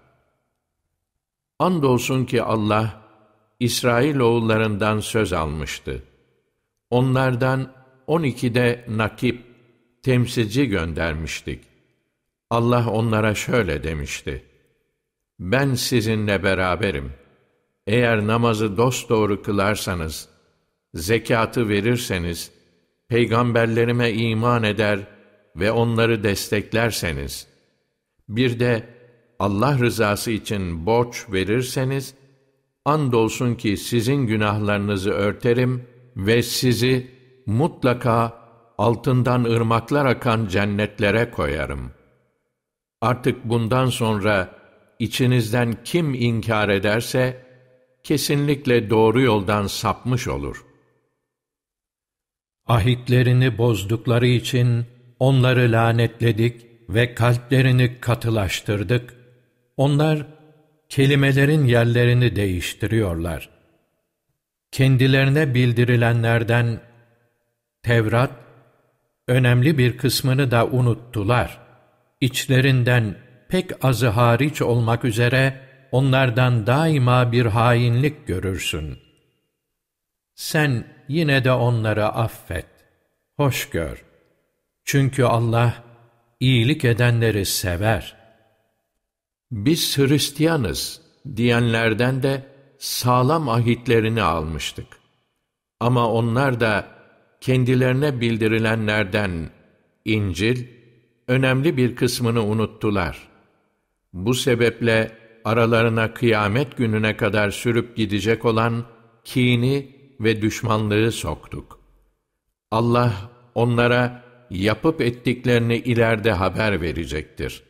Andolsun 1.58 2.24
ki 2.24 2.42
Allah, 2.42 3.02
İsrail 3.60 4.18
oğullarından 4.18 5.00
söz 5.00 5.32
almıştı. 5.32 6.02
Onlardan 6.90 7.72
on 8.06 8.22
ikide 8.22 8.84
nakip, 8.88 9.53
temsilci 10.04 10.68
göndermiştik. 10.68 11.60
Allah 12.50 12.90
onlara 12.90 13.34
şöyle 13.34 13.82
demişti. 13.82 14.44
Ben 15.38 15.74
sizinle 15.74 16.42
beraberim. 16.42 17.12
Eğer 17.86 18.26
namazı 18.26 18.76
dosdoğru 18.76 19.42
kılarsanız, 19.42 20.28
zekatı 20.94 21.68
verirseniz, 21.68 22.50
peygamberlerime 23.08 24.12
iman 24.12 24.62
eder 24.62 25.00
ve 25.56 25.72
onları 25.72 26.22
desteklerseniz, 26.22 27.46
bir 28.28 28.60
de 28.60 28.88
Allah 29.38 29.78
rızası 29.78 30.30
için 30.30 30.86
borç 30.86 31.26
verirseniz, 31.32 32.14
andolsun 32.84 33.54
ki 33.54 33.76
sizin 33.76 34.26
günahlarınızı 34.26 35.10
örterim 35.10 35.86
ve 36.16 36.42
sizi 36.42 37.10
mutlaka 37.46 38.43
altından 38.78 39.44
ırmaklar 39.44 40.06
akan 40.06 40.46
cennetlere 40.46 41.30
koyarım. 41.30 41.92
Artık 43.00 43.44
bundan 43.44 43.86
sonra 43.86 44.50
içinizden 44.98 45.74
kim 45.84 46.14
inkar 46.14 46.68
ederse, 46.68 47.46
kesinlikle 48.04 48.90
doğru 48.90 49.20
yoldan 49.20 49.66
sapmış 49.66 50.28
olur. 50.28 50.64
Ahitlerini 52.66 53.58
bozdukları 53.58 54.26
için 54.26 54.86
onları 55.18 55.72
lanetledik 55.72 56.66
ve 56.88 57.14
kalplerini 57.14 58.00
katılaştırdık. 58.00 59.14
Onlar 59.76 60.26
kelimelerin 60.88 61.64
yerlerini 61.64 62.36
değiştiriyorlar. 62.36 63.50
Kendilerine 64.70 65.54
bildirilenlerden 65.54 66.80
Tevrat, 67.82 68.30
önemli 69.28 69.78
bir 69.78 69.98
kısmını 69.98 70.50
da 70.50 70.66
unuttular. 70.66 71.60
İçlerinden 72.20 73.16
pek 73.48 73.84
azı 73.84 74.08
hariç 74.08 74.62
olmak 74.62 75.04
üzere 75.04 75.60
onlardan 75.92 76.66
daima 76.66 77.32
bir 77.32 77.46
hainlik 77.46 78.26
görürsün. 78.26 78.98
Sen 80.34 80.84
yine 81.08 81.44
de 81.44 81.52
onları 81.52 82.06
affet, 82.06 82.66
hoş 83.36 83.70
gör. 83.70 84.04
Çünkü 84.84 85.24
Allah 85.24 85.74
iyilik 86.40 86.84
edenleri 86.84 87.46
sever. 87.46 88.16
Biz 89.50 89.98
Hristiyanız 89.98 91.00
diyenlerden 91.36 92.22
de 92.22 92.46
sağlam 92.78 93.48
ahitlerini 93.48 94.22
almıştık. 94.22 94.86
Ama 95.80 96.10
onlar 96.10 96.60
da 96.60 96.93
kendilerine 97.44 98.20
bildirilenlerden 98.20 99.50
İncil, 100.04 100.66
önemli 101.28 101.76
bir 101.76 101.96
kısmını 101.96 102.44
unuttular. 102.44 103.28
Bu 104.12 104.34
sebeple 104.34 105.18
aralarına 105.44 106.14
kıyamet 106.14 106.76
gününe 106.76 107.16
kadar 107.16 107.50
sürüp 107.50 107.96
gidecek 107.96 108.44
olan 108.44 108.84
kini 109.24 109.96
ve 110.20 110.42
düşmanlığı 110.42 111.12
soktuk. 111.12 111.80
Allah 112.70 113.30
onlara 113.54 114.24
yapıp 114.50 115.00
ettiklerini 115.00 115.76
ileride 115.76 116.32
haber 116.32 116.80
verecektir. 116.80 117.62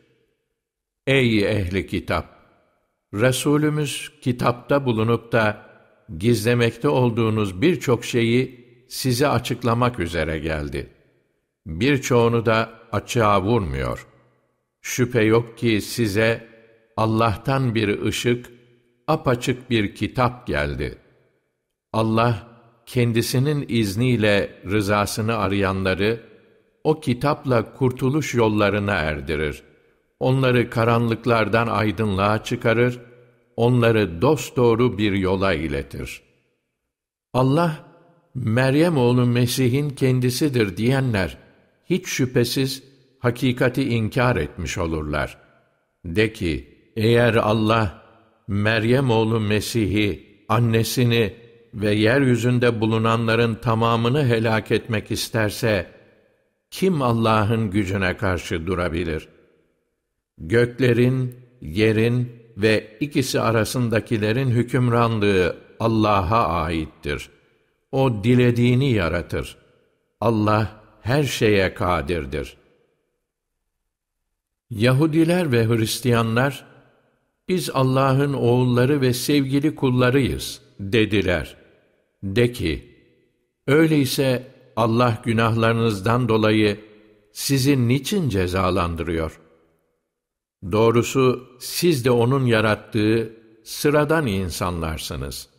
Ey 1.06 1.44
ehli 1.44 1.86
kitap! 1.86 2.26
Resulümüz 3.14 4.12
kitapta 4.20 4.86
bulunup 4.86 5.32
da 5.32 5.66
gizlemekte 6.18 6.88
olduğunuz 6.88 7.62
birçok 7.62 8.04
şeyi 8.04 8.63
size 8.88 9.28
açıklamak 9.28 10.00
üzere 10.00 10.38
geldi. 10.38 10.90
Birçoğunu 11.66 12.46
da 12.46 12.70
açığa 12.92 13.42
vurmuyor. 13.42 14.06
Şüphe 14.82 15.22
yok 15.22 15.58
ki 15.58 15.80
size 15.80 16.48
Allah'tan 16.96 17.74
bir 17.74 18.02
ışık, 18.02 18.50
apaçık 19.06 19.70
bir 19.70 19.94
kitap 19.94 20.46
geldi. 20.46 20.98
Allah, 21.92 22.48
kendisinin 22.86 23.64
izniyle 23.68 24.62
rızasını 24.66 25.36
arayanları, 25.36 26.20
o 26.84 27.00
kitapla 27.00 27.74
kurtuluş 27.74 28.34
yollarına 28.34 28.94
erdirir. 28.94 29.62
Onları 30.20 30.70
karanlıklardan 30.70 31.66
aydınlığa 31.66 32.44
çıkarır, 32.44 33.00
onları 33.56 34.22
dosdoğru 34.22 34.98
bir 34.98 35.12
yola 35.12 35.54
iletir. 35.54 36.22
Allah, 37.32 37.93
Meryem 38.34 38.96
oğlu 38.96 39.26
Mesih'in 39.26 39.90
kendisidir 39.90 40.76
diyenler, 40.76 41.38
hiç 41.90 42.08
şüphesiz 42.08 42.82
hakikati 43.18 43.88
inkar 43.88 44.36
etmiş 44.36 44.78
olurlar. 44.78 45.38
De 46.04 46.32
ki, 46.32 46.78
eğer 46.96 47.34
Allah 47.34 48.02
Meryem 48.48 49.10
oğlu 49.10 49.40
Mesih'i, 49.40 50.34
annesini 50.48 51.34
ve 51.74 51.94
yeryüzünde 51.94 52.80
bulunanların 52.80 53.54
tamamını 53.54 54.26
helak 54.26 54.70
etmek 54.70 55.10
isterse, 55.10 55.86
kim 56.70 57.02
Allah'ın 57.02 57.70
gücüne 57.70 58.16
karşı 58.16 58.66
durabilir? 58.66 59.28
Göklerin, 60.38 61.34
yerin 61.60 62.32
ve 62.56 62.96
ikisi 63.00 63.40
arasındakilerin 63.40 64.50
hükümranlığı 64.50 65.56
Allah'a 65.80 66.48
aittir. 66.48 67.30
O 67.94 68.24
dilediğini 68.24 68.92
yaratır. 68.92 69.56
Allah 70.20 70.82
her 71.02 71.24
şeye 71.24 71.74
kadirdir. 71.74 72.56
Yahudiler 74.70 75.52
ve 75.52 75.68
Hristiyanlar, 75.68 76.64
biz 77.48 77.70
Allah'ın 77.70 78.32
oğulları 78.32 79.00
ve 79.00 79.12
sevgili 79.12 79.74
kullarıyız 79.74 80.60
dediler. 80.80 81.56
De 82.22 82.52
ki, 82.52 82.94
öyleyse 83.66 84.46
Allah 84.76 85.22
günahlarınızdan 85.24 86.28
dolayı 86.28 86.80
sizi 87.32 87.88
niçin 87.88 88.28
cezalandırıyor? 88.28 89.40
Doğrusu 90.72 91.48
siz 91.60 92.04
de 92.04 92.10
O'nun 92.10 92.46
yarattığı 92.46 93.32
sıradan 93.64 94.26
insanlarsınız. 94.26 95.53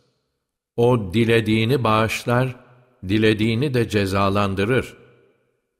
O 0.76 1.14
dilediğini 1.14 1.84
bağışlar, 1.84 2.56
dilediğini 3.08 3.74
de 3.74 3.88
cezalandırır. 3.88 4.96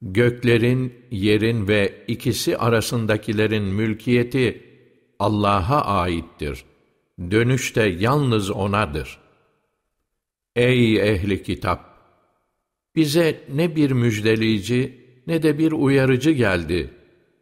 Göklerin, 0.03 0.95
yerin 1.11 1.69
ve 1.69 2.05
ikisi 2.09 2.59
arasındakilerin 2.59 3.63
mülkiyeti 3.63 4.63
Allah'a 5.19 5.85
aittir. 5.85 6.65
Dönüş 7.31 7.77
de 7.77 7.83
yalnız 7.83 8.51
O'nadır. 8.51 9.19
Ey 10.57 10.97
ehli 10.97 11.43
kitap! 11.43 11.97
Bize 12.97 13.41
ne 13.55 13.77
bir 13.77 13.91
müjdeleyici 13.91 15.07
ne 15.27 15.43
de 15.43 15.59
bir 15.59 15.73
uyarıcı 15.73 16.31
geldi 16.31 16.91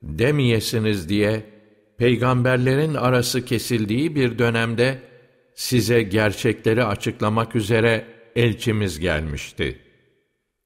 demeyesiniz 0.02 1.08
diye 1.08 1.44
peygamberlerin 1.98 2.94
arası 2.94 3.44
kesildiği 3.44 4.14
bir 4.14 4.38
dönemde 4.38 4.98
size 5.54 6.02
gerçekleri 6.02 6.84
açıklamak 6.84 7.56
üzere 7.56 8.06
elçimiz 8.36 8.98
gelmişti. 9.00 9.78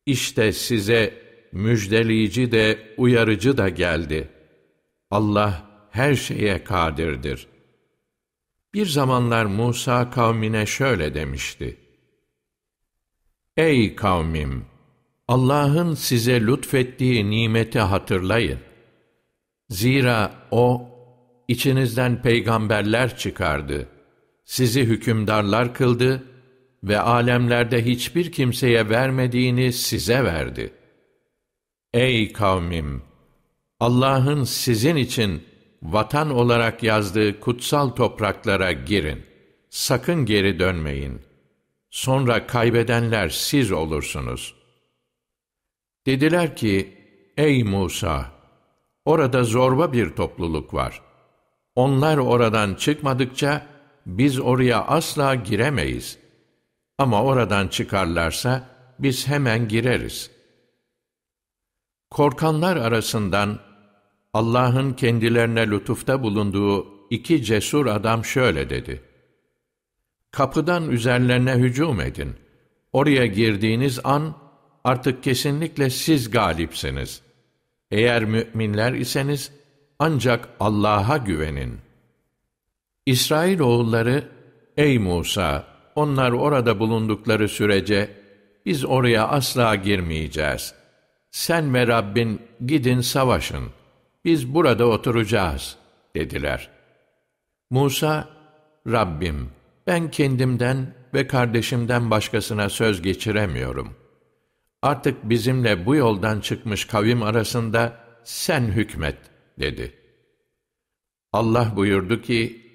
İşte 0.06 0.52
size 0.52 1.14
müjdeleyici 1.52 2.52
de 2.52 2.78
uyarıcı 2.96 3.56
da 3.56 3.68
geldi. 3.68 4.28
Allah 5.10 5.70
her 5.90 6.14
şeye 6.14 6.64
kadirdir. 6.64 7.46
Bir 8.74 8.86
zamanlar 8.86 9.44
Musa 9.44 10.10
kavmine 10.10 10.66
şöyle 10.66 11.14
demişti. 11.14 11.76
Ey 13.56 13.96
kavmim! 13.96 14.64
Allah'ın 15.28 15.94
size 15.94 16.40
lütfettiği 16.40 17.30
nimeti 17.30 17.78
hatırlayın. 17.78 18.58
Zira 19.70 20.32
O, 20.50 20.88
içinizden 21.48 22.22
peygamberler 22.22 23.16
çıkardı, 23.16 23.88
sizi 24.48 24.80
hükümdarlar 24.84 25.74
kıldı 25.74 26.24
ve 26.84 27.00
alemlerde 27.00 27.84
hiçbir 27.84 28.32
kimseye 28.32 28.88
vermediğini 28.88 29.72
size 29.72 30.24
verdi. 30.24 30.72
Ey 31.94 32.32
kavmim! 32.32 33.02
Allah'ın 33.80 34.44
sizin 34.44 34.96
için 34.96 35.44
vatan 35.82 36.30
olarak 36.30 36.82
yazdığı 36.82 37.40
kutsal 37.40 37.88
topraklara 37.88 38.72
girin. 38.72 39.22
Sakın 39.70 40.26
geri 40.26 40.58
dönmeyin. 40.58 41.20
Sonra 41.90 42.46
kaybedenler 42.46 43.28
siz 43.28 43.72
olursunuz. 43.72 44.54
Dediler 46.06 46.56
ki, 46.56 46.96
Ey 47.36 47.64
Musa! 47.64 48.32
Orada 49.04 49.44
zorba 49.44 49.92
bir 49.92 50.10
topluluk 50.10 50.74
var. 50.74 51.02
Onlar 51.74 52.18
oradan 52.18 52.74
çıkmadıkça 52.74 53.77
biz 54.08 54.40
oraya 54.40 54.84
asla 54.86 55.34
giremeyiz. 55.34 56.18
Ama 56.98 57.22
oradan 57.22 57.68
çıkarlarsa 57.68 58.68
biz 58.98 59.28
hemen 59.28 59.68
gireriz. 59.68 60.30
Korkanlar 62.10 62.76
arasından 62.76 63.58
Allah'ın 64.34 64.92
kendilerine 64.92 65.70
lütufta 65.70 66.22
bulunduğu 66.22 66.86
iki 67.10 67.44
cesur 67.44 67.86
adam 67.86 68.24
şöyle 68.24 68.70
dedi. 68.70 69.02
Kapıdan 70.30 70.90
üzerlerine 70.90 71.54
hücum 71.54 72.00
edin. 72.00 72.36
Oraya 72.92 73.26
girdiğiniz 73.26 74.00
an 74.04 74.34
artık 74.84 75.22
kesinlikle 75.22 75.90
siz 75.90 76.30
galipsiniz. 76.30 77.22
Eğer 77.90 78.24
müminler 78.24 78.92
iseniz 78.92 79.52
ancak 79.98 80.48
Allah'a 80.60 81.16
güvenin. 81.16 81.87
İsrail 83.08 83.60
oğulları, 83.60 84.28
ey 84.76 84.98
Musa, 84.98 85.64
onlar 85.94 86.32
orada 86.32 86.78
bulundukları 86.78 87.48
sürece 87.48 88.10
biz 88.66 88.84
oraya 88.84 89.28
asla 89.28 89.74
girmeyeceğiz. 89.74 90.74
Sen 91.30 91.74
ve 91.74 91.86
Rabbin 91.86 92.42
gidin 92.66 93.00
savaşın. 93.00 93.64
Biz 94.24 94.54
burada 94.54 94.86
oturacağız, 94.86 95.76
dediler. 96.16 96.70
Musa, 97.70 98.28
Rabbim, 98.86 99.50
ben 99.86 100.10
kendimden 100.10 100.94
ve 101.14 101.26
kardeşimden 101.26 102.10
başkasına 102.10 102.68
söz 102.68 103.02
geçiremiyorum. 103.02 103.94
Artık 104.82 105.28
bizimle 105.28 105.86
bu 105.86 105.94
yoldan 105.94 106.40
çıkmış 106.40 106.84
kavim 106.84 107.22
arasında 107.22 107.96
sen 108.24 108.62
hükmet, 108.62 109.18
dedi. 109.58 109.94
Allah 111.32 111.72
buyurdu 111.76 112.22
ki, 112.22 112.67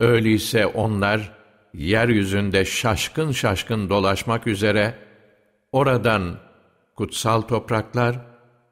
öyleyse 0.00 0.66
onlar, 0.66 1.32
yeryüzünde 1.74 2.64
şaşkın 2.64 3.32
şaşkın 3.32 3.88
dolaşmak 3.88 4.46
üzere, 4.46 4.94
oradan 5.72 6.38
kutsal 6.96 7.40
topraklar, 7.40 8.18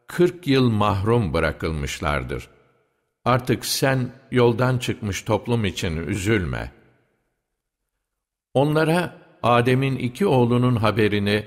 kırk 0.07 0.47
yıl 0.47 0.71
mahrum 0.71 1.35
bırakılmışlardır. 1.35 2.49
Artık 3.25 3.67
sen 3.67 4.11
yoldan 4.31 4.79
çıkmış 4.79 5.23
toplum 5.23 5.65
için 5.65 5.97
üzülme. 5.97 6.73
Onlara 8.55 9.17
Adem'in 9.43 9.97
iki 9.97 10.27
oğlunun 10.27 10.77
haberini 10.77 11.47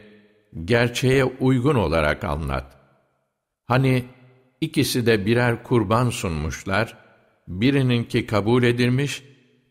gerçeğe 0.65 1.25
uygun 1.25 1.75
olarak 1.75 2.23
anlat. 2.23 2.77
Hani 3.65 4.05
ikisi 4.61 5.05
de 5.05 5.25
birer 5.25 5.63
kurban 5.63 6.09
sunmuşlar, 6.09 6.97
birininki 7.47 8.25
kabul 8.25 8.63
edilmiş, 8.63 9.23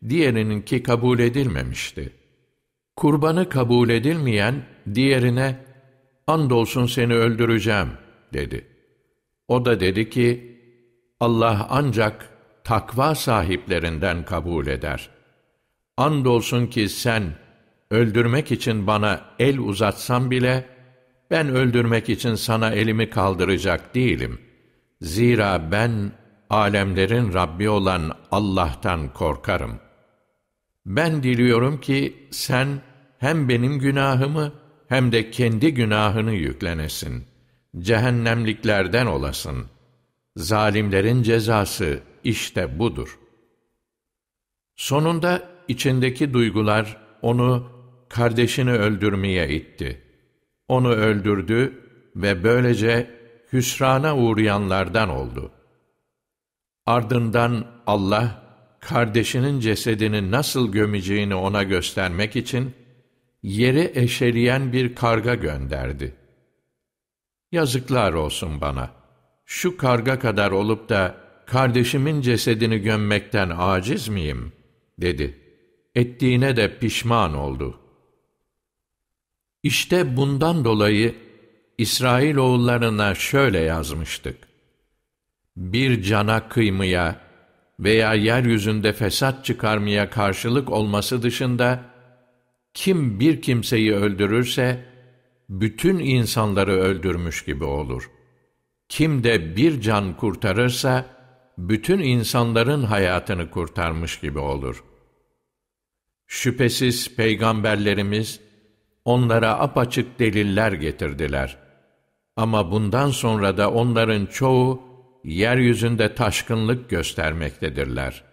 diğerininki 0.09 0.83
kabul 0.83 1.19
edilmemişti. 1.19 2.13
Kurbanı 2.95 3.49
kabul 3.49 3.89
edilmeyen 3.89 4.63
diğerine 4.93 5.65
andolsun 6.27 6.85
seni 6.85 7.13
öldüreceğim 7.13 7.89
dedi. 8.33 8.65
O 9.47 9.65
da 9.65 9.79
dedi 9.79 10.09
ki 10.09 10.59
Allah 11.19 11.67
ancak 11.69 12.29
takva 12.63 13.15
sahiplerinden 13.15 14.25
kabul 14.25 14.67
eder. 14.67 15.09
Andolsun 15.97 16.67
ki 16.67 16.89
sen 16.89 17.23
öldürmek 17.91 18.51
için 18.51 18.87
bana 18.87 19.21
el 19.39 19.59
uzatsan 19.59 20.31
bile 20.31 20.65
ben 21.31 21.49
öldürmek 21.49 22.09
için 22.09 22.35
sana 22.35 22.71
elimi 22.71 23.09
kaldıracak 23.09 23.95
değilim. 23.95 24.39
Zira 25.01 25.71
ben 25.71 26.11
alemlerin 26.49 27.33
Rabbi 27.33 27.69
olan 27.69 28.11
Allah'tan 28.31 29.13
korkarım. 29.13 29.79
Ben 30.89 31.23
diliyorum 31.23 31.79
ki 31.81 32.27
sen 32.31 32.81
hem 33.19 33.49
benim 33.49 33.79
günahımı 33.79 34.53
hem 34.87 35.11
de 35.11 35.31
kendi 35.31 35.73
günahını 35.73 36.33
yüklenesin. 36.33 37.25
Cehennemliklerden 37.79 39.05
olasın. 39.05 39.65
Zalimlerin 40.35 41.23
cezası 41.23 41.99
işte 42.23 42.79
budur. 42.79 43.19
Sonunda 44.75 45.49
içindeki 45.67 46.33
duygular 46.33 46.97
onu 47.21 47.69
kardeşini 48.09 48.71
öldürmeye 48.71 49.49
itti. 49.49 50.01
Onu 50.67 50.89
öldürdü 50.89 51.83
ve 52.15 52.43
böylece 52.43 53.19
hüsrana 53.53 54.17
uğrayanlardan 54.17 55.09
oldu. 55.09 55.51
Ardından 56.85 57.65
Allah, 57.87 58.38
kardeşinin 58.79 59.59
cesedini 59.59 60.31
nasıl 60.31 60.71
gömeceğini 60.71 61.35
ona 61.35 61.63
göstermek 61.63 62.35
için, 62.35 62.73
yeri 63.43 63.91
eşeleyen 63.95 64.73
bir 64.73 64.95
karga 64.95 65.35
gönderdi. 65.35 66.15
Yazıklar 67.51 68.13
olsun 68.13 68.61
bana. 68.61 68.91
Şu 69.45 69.77
karga 69.77 70.19
kadar 70.19 70.51
olup 70.51 70.89
da 70.89 71.17
kardeşimin 71.45 72.21
cesedini 72.21 72.79
gömmekten 72.79 73.51
aciz 73.57 74.07
miyim? 74.07 74.53
dedi. 75.01 75.37
Ettiğine 75.95 76.55
de 76.55 76.79
pişman 76.79 77.33
oldu. 77.33 77.79
İşte 79.63 80.17
bundan 80.17 80.65
dolayı 80.65 81.15
İsrail 81.77 82.35
oğullarına 82.35 83.15
şöyle 83.15 83.59
yazmıştık. 83.59 84.37
Bir 85.55 86.03
cana 86.03 86.49
kıymaya 86.49 87.28
veya 87.79 88.13
yeryüzünde 88.13 88.93
fesat 88.93 89.45
çıkarmaya 89.45 90.09
karşılık 90.09 90.69
olması 90.69 91.23
dışında 91.23 91.81
kim 92.73 93.19
bir 93.19 93.41
kimseyi 93.41 93.95
öldürürse 93.95 94.85
bütün 95.49 95.99
insanları 95.99 96.71
öldürmüş 96.71 97.45
gibi 97.45 97.63
olur. 97.63 98.11
Kim 98.89 99.23
de 99.23 99.55
bir 99.55 99.81
can 99.81 100.17
kurtarırsa, 100.17 101.05
bütün 101.57 101.99
insanların 101.99 102.83
hayatını 102.83 103.51
kurtarmış 103.51 104.19
gibi 104.19 104.39
olur. 104.39 104.83
Şüphesiz 106.27 107.15
peygamberlerimiz, 107.15 108.39
onlara 109.05 109.59
apaçık 109.59 110.19
deliller 110.19 110.71
getirdiler. 110.71 111.57
Ama 112.35 112.71
bundan 112.71 113.11
sonra 113.11 113.57
da 113.57 113.71
onların 113.71 114.25
çoğu, 114.25 114.88
yeryüzünde 115.23 116.15
taşkınlık 116.15 116.89
göstermektedirler. 116.89 118.23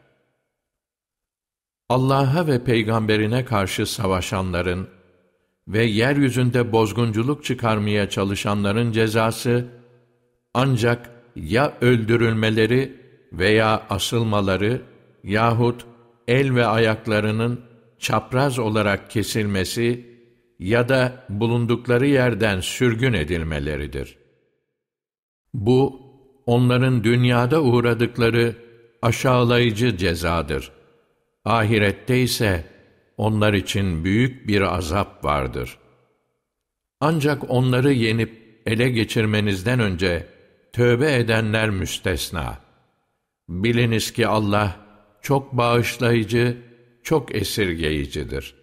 Allah'a 1.88 2.46
ve 2.46 2.64
peygamberine 2.64 3.44
karşı 3.44 3.86
savaşanların 3.86 4.88
ve 5.68 5.84
yeryüzünde 5.84 6.72
bozgunculuk 6.72 7.44
çıkarmaya 7.44 8.10
çalışanların 8.10 8.92
cezası, 8.92 9.66
ancak 10.54 11.10
ya 11.36 11.76
öldürülmeleri 11.80 13.00
veya 13.32 13.86
asılmaları 13.90 14.82
yahut 15.24 15.86
el 16.28 16.54
ve 16.54 16.66
ayaklarının 16.66 17.60
çapraz 17.98 18.58
olarak 18.58 19.10
kesilmesi 19.10 20.16
ya 20.58 20.88
da 20.88 21.26
bulundukları 21.28 22.06
yerden 22.06 22.60
sürgün 22.60 23.12
edilmeleridir. 23.12 24.18
Bu, 25.54 26.05
onların 26.46 27.04
dünyada 27.04 27.62
uğradıkları 27.62 28.56
aşağılayıcı 29.02 29.96
cezadır. 29.96 30.72
Ahirette 31.44 32.20
ise 32.20 32.64
onlar 33.16 33.52
için 33.52 34.04
büyük 34.04 34.48
bir 34.48 34.60
azap 34.60 35.24
vardır. 35.24 35.78
Ancak 37.00 37.50
onları 37.50 37.92
yenip 37.92 38.62
ele 38.66 38.88
geçirmenizden 38.88 39.80
önce 39.80 40.26
tövbe 40.72 41.14
edenler 41.14 41.70
müstesna. 41.70 42.58
Biliniz 43.48 44.12
ki 44.12 44.28
Allah 44.28 44.76
çok 45.22 45.52
bağışlayıcı, 45.52 46.56
çok 47.02 47.34
esirgeyicidir. 47.34 48.54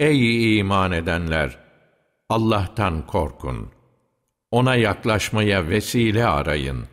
Ey 0.00 0.58
iman 0.58 0.92
edenler! 0.92 1.58
Allah'tan 2.28 3.06
korkun. 3.06 3.70
Ona 4.52 4.76
yaklaşmaya 4.76 5.68
vesile 5.68 6.26
arayın 6.26 6.84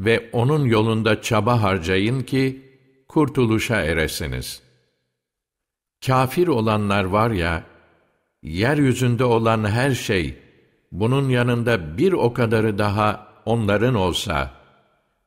ve 0.00 0.30
O'nun 0.32 0.64
yolunda 0.64 1.22
çaba 1.22 1.62
harcayın 1.62 2.20
ki 2.22 2.62
kurtuluşa 3.08 3.80
eresiniz. 3.80 4.62
Kafir 6.06 6.48
olanlar 6.48 7.04
var 7.04 7.30
ya, 7.30 7.62
yeryüzünde 8.42 9.24
olan 9.24 9.64
her 9.64 9.90
şey, 9.90 10.38
bunun 10.92 11.28
yanında 11.28 11.98
bir 11.98 12.12
o 12.12 12.32
kadarı 12.32 12.78
daha 12.78 13.26
onların 13.44 13.94
olsa 13.94 14.50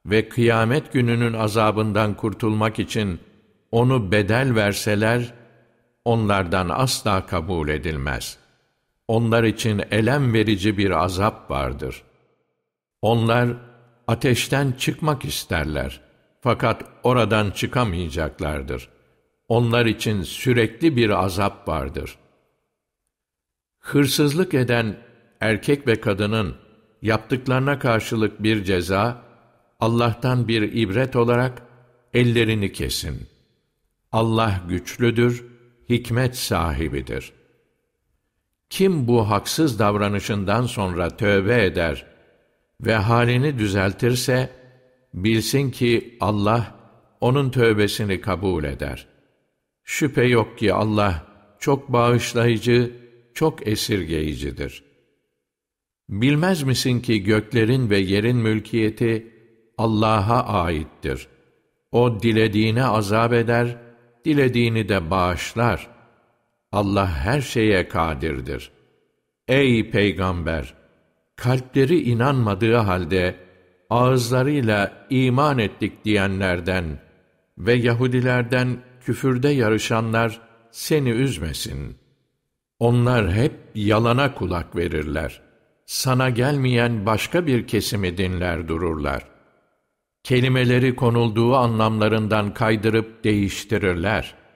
ve 0.05 0.29
kıyamet 0.29 0.93
gününün 0.93 1.33
azabından 1.33 2.13
kurtulmak 2.13 2.79
için 2.79 3.19
onu 3.71 4.11
bedel 4.11 4.55
verseler, 4.55 5.33
onlardan 6.05 6.69
asla 6.69 7.25
kabul 7.25 7.69
edilmez. 7.69 8.37
Onlar 9.07 9.43
için 9.43 9.81
elem 9.91 10.33
verici 10.33 10.77
bir 10.77 10.91
azap 10.91 11.51
vardır. 11.51 12.03
Onlar 13.01 13.49
ateşten 14.07 14.71
çıkmak 14.71 15.25
isterler. 15.25 16.01
Fakat 16.41 16.83
oradan 17.03 17.51
çıkamayacaklardır. 17.51 18.89
Onlar 19.47 19.85
için 19.85 20.21
sürekli 20.21 20.95
bir 20.95 21.23
azap 21.23 21.67
vardır. 21.67 22.17
Hırsızlık 23.79 24.53
eden 24.53 24.97
erkek 25.39 25.87
ve 25.87 26.01
kadının 26.01 26.55
yaptıklarına 27.01 27.79
karşılık 27.79 28.43
bir 28.43 28.63
ceza, 28.63 29.23
Allah'tan 29.79 30.47
bir 30.47 30.61
ibret 30.61 31.15
olarak 31.15 31.61
ellerini 32.13 32.71
kesin. 32.71 33.27
Allah 34.11 34.61
güçlüdür, 34.69 35.45
hikmet 35.89 36.37
sahibidir. 36.37 37.36
Kim 38.69 39.07
bu 39.07 39.29
haksız 39.29 39.79
davranışından 39.79 40.65
sonra 40.65 41.17
tövbe 41.17 41.65
eder 41.65 42.05
ve 42.81 42.95
halini 42.95 43.59
düzeltirse, 43.59 44.49
bilsin 45.13 45.71
ki 45.71 46.17
Allah 46.19 46.75
onun 47.21 47.49
tövbesini 47.49 48.21
kabul 48.21 48.63
eder. 48.63 49.07
Şüphe 49.83 50.23
yok 50.23 50.57
ki 50.57 50.73
Allah 50.73 51.27
çok 51.59 51.93
bağışlayıcı, 51.93 52.91
çok 53.33 53.67
esirgeyicidir. 53.67 54.83
Bilmez 56.09 56.63
misin 56.63 56.99
ki 56.99 57.23
göklerin 57.23 57.89
ve 57.89 57.97
yerin 57.97 58.37
mülkiyeti 58.37 59.33
Allah'a 59.77 60.63
aittir. 60.63 61.27
O 61.91 62.21
dilediğine 62.21 62.85
azap 62.85 63.33
eder, 63.33 63.77
dilediğini 64.25 64.89
de 64.89 65.11
bağışlar. 65.11 65.96
Allah 66.77 67.07
her 67.07 67.41
şeye 67.41 67.87
kadirdir. 67.87 68.71
Ey 69.47 69.89
Peygamber! 69.89 70.73
Kalpleri 71.35 72.01
inanmadığı 72.01 72.75
halde, 72.75 73.35
ağızlarıyla 73.89 75.07
iman 75.09 75.59
ettik 75.59 76.05
diyenlerden 76.05 76.85
ve 77.57 77.73
Yahudilerden 77.73 78.77
küfürde 79.01 79.49
yarışanlar 79.49 80.41
seni 80.71 81.09
üzmesin. 81.09 81.97
Onlar 82.79 83.31
hep 83.31 83.53
yalana 83.75 84.33
kulak 84.33 84.75
verirler. 84.75 85.41
Sana 85.85 86.29
gelmeyen 86.29 87.05
başka 87.05 87.47
bir 87.47 87.67
kesimi 87.67 88.17
dinler 88.17 88.67
dururlar. 88.67 89.27
Kelimeleri 90.23 90.95
konulduğu 90.95 91.55
anlamlarından 91.55 92.53
kaydırıp 92.53 93.23
değiştirirler. 93.23 94.46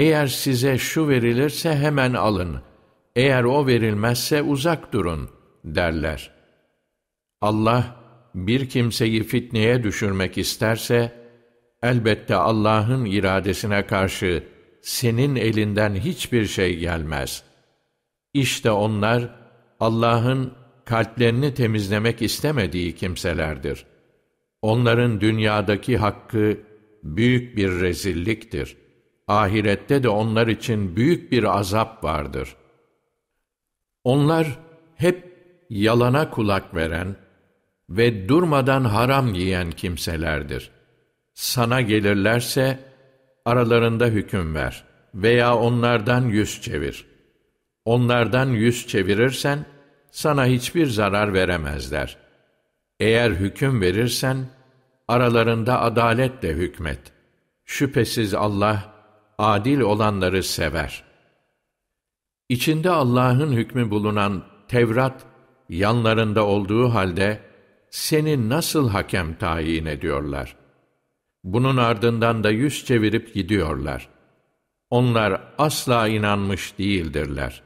Eğer 0.00 0.26
size 0.26 0.78
şu 0.78 1.08
verilirse 1.08 1.76
hemen 1.76 2.12
alın, 2.12 2.60
eğer 3.16 3.44
o 3.44 3.66
verilmezse 3.66 4.42
uzak 4.42 4.92
durun 4.92 5.30
derler. 5.64 6.30
Allah, 7.40 7.96
bir 8.34 8.68
kimseyi 8.68 9.22
fitneye 9.22 9.82
düşürmek 9.82 10.38
isterse, 10.38 11.12
elbette 11.82 12.34
Allah'ın 12.34 13.04
iradesine 13.04 13.86
karşı 13.86 14.44
senin 14.82 15.36
elinden 15.36 15.94
hiçbir 15.94 16.46
şey 16.46 16.78
gelmez. 16.78 17.42
İşte 18.34 18.70
onlar, 18.70 19.34
Allah'ın 19.80 20.52
kalplerini 20.84 21.54
temizlemek 21.54 22.22
istemediği 22.22 22.94
kimselerdir. 22.94 23.86
Onların 24.62 25.20
dünyadaki 25.20 25.96
hakkı 25.96 26.60
büyük 27.02 27.56
bir 27.56 27.80
rezilliktir. 27.80 28.79
Ahirette 29.30 30.02
de 30.02 30.08
onlar 30.08 30.46
için 30.46 30.96
büyük 30.96 31.32
bir 31.32 31.58
azap 31.58 32.04
vardır. 32.04 32.56
Onlar 34.04 34.58
hep 34.96 35.36
yalana 35.70 36.30
kulak 36.30 36.74
veren, 36.74 37.16
ve 37.90 38.28
durmadan 38.28 38.84
haram 38.84 39.34
yiyen 39.34 39.70
kimselerdir. 39.70 40.70
Sana 41.34 41.80
gelirlerse 41.80 42.78
aralarında 43.44 44.06
hüküm 44.06 44.54
ver 44.54 44.84
veya 45.14 45.56
onlardan 45.56 46.24
yüz 46.24 46.62
çevir. 46.62 47.06
Onlardan 47.84 48.46
yüz 48.46 48.86
çevirirsen 48.86 49.64
sana 50.10 50.46
hiçbir 50.46 50.86
zarar 50.86 51.34
veremezler. 51.34 52.16
Eğer 53.00 53.30
hüküm 53.30 53.80
verirsen 53.80 54.46
aralarında 55.08 55.80
adaletle 55.80 56.48
hükmet. 56.48 57.00
Şüphesiz 57.64 58.34
Allah 58.34 58.99
adil 59.40 59.80
olanları 59.80 60.42
sever. 60.42 61.04
İçinde 62.48 62.90
Allah'ın 62.90 63.52
hükmü 63.52 63.90
bulunan 63.90 64.42
Tevrat 64.68 65.26
yanlarında 65.68 66.46
olduğu 66.46 66.88
halde 66.88 67.40
seni 67.90 68.48
nasıl 68.48 68.88
hakem 68.88 69.34
tayin 69.34 69.86
ediyorlar? 69.86 70.56
Bunun 71.44 71.76
ardından 71.76 72.44
da 72.44 72.50
yüz 72.50 72.84
çevirip 72.84 73.34
gidiyorlar. 73.34 74.08
Onlar 74.90 75.42
asla 75.58 76.08
inanmış 76.08 76.78
değildirler. 76.78 77.62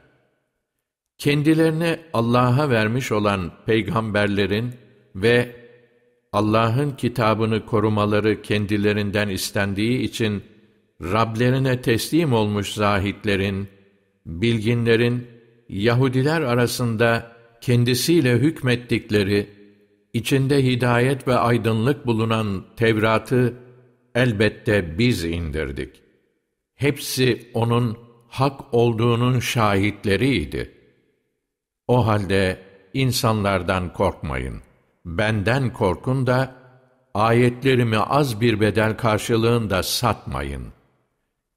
Kendilerini 1.17 1.99
Allah'a 2.13 2.69
vermiş 2.69 3.11
olan 3.11 3.51
peygamberlerin 3.65 4.73
ve 5.15 5.55
Allah'ın 6.33 6.91
kitabını 6.91 7.65
korumaları 7.65 8.41
kendilerinden 8.41 9.29
istendiği 9.29 9.99
için 9.99 10.43
Rablerine 11.01 11.81
teslim 11.81 12.33
olmuş 12.33 12.69
zahitlerin, 12.69 13.67
bilginlerin, 14.25 15.27
Yahudiler 15.69 16.41
arasında 16.41 17.31
kendisiyle 17.61 18.33
hükmettikleri 18.33 19.49
içinde 20.13 20.63
hidayet 20.63 21.27
ve 21.27 21.35
aydınlık 21.35 22.05
bulunan 22.05 22.65
Tevrat'ı 22.77 23.53
elbette 24.15 24.97
biz 24.97 25.23
indirdik. 25.23 26.01
Hepsi 26.75 27.51
onun 27.53 27.97
hak 28.27 28.73
olduğunun 28.73 29.39
şahitleriydi. 29.39 30.71
O 31.87 32.07
halde 32.07 32.59
insanlardan 32.93 33.93
korkmayın. 33.93 34.61
Benden 35.05 35.73
korkun 35.73 36.27
da 36.27 36.55
ayetlerimi 37.13 37.97
az 37.97 38.41
bir 38.41 38.59
bedel 38.59 38.97
karşılığında 38.97 39.83
satmayın. 39.83 40.74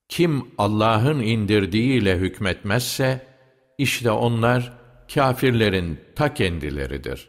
Kim 0.08 0.46
Allah'ın 0.58 1.20
indirdiğiyle 1.20 2.16
hükmetmezse, 2.16 3.26
işte 3.78 4.10
onlar 4.10 4.72
kâfirlerin 5.14 6.00
ta 6.16 6.34
kendileridir. 6.34 7.28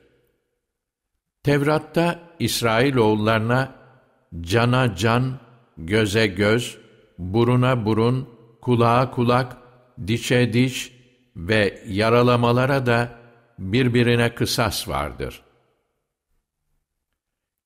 Tevrat'ta 1.43 2.19
İsrailoğullarına 2.39 3.75
cana 4.41 4.95
can, 4.95 5.39
göze 5.77 6.27
göz, 6.27 6.77
buruna 7.17 7.85
burun, 7.85 8.29
kulağa 8.61 9.11
kulak, 9.11 9.57
dişe 10.07 10.53
diş 10.53 10.93
ve 11.35 11.83
yaralamalara 11.87 12.85
da 12.85 13.19
birbirine 13.59 14.35
kısas 14.35 14.87
vardır. 14.87 15.41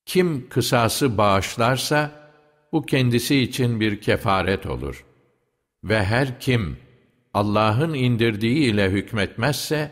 Kim 0.05 0.49
kısası 0.49 1.17
bağışlarsa, 1.17 2.11
bu 2.73 2.85
kendisi 2.85 3.39
için 3.39 3.79
bir 3.79 4.01
kefaret 4.01 4.65
olur. 4.65 5.05
Ve 5.83 6.03
her 6.03 6.39
kim 6.39 6.77
Allah'ın 7.33 7.93
indirdiği 7.93 8.71
ile 8.71 8.89
hükmetmezse, 8.89 9.91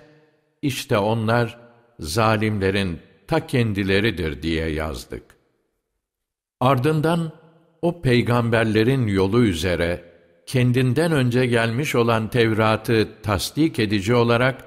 işte 0.62 0.98
onlar 0.98 1.60
zalimlerin 2.00 3.00
ta 3.28 3.48
kendileridir 3.48 4.42
diye 4.42 4.70
yazdık. 4.70 5.24
Ardından 6.60 7.32
o 7.82 8.02
peygamberlerin 8.02 9.08
yolu 9.08 9.44
üzere 9.44 10.04
kendinden 10.46 11.12
önce 11.12 11.46
gelmiş 11.46 11.96
olan 11.96 12.30
Tevrat'ı 12.30 13.08
tasdik 13.24 13.80
edici 13.80 14.16
olarak 14.16 14.66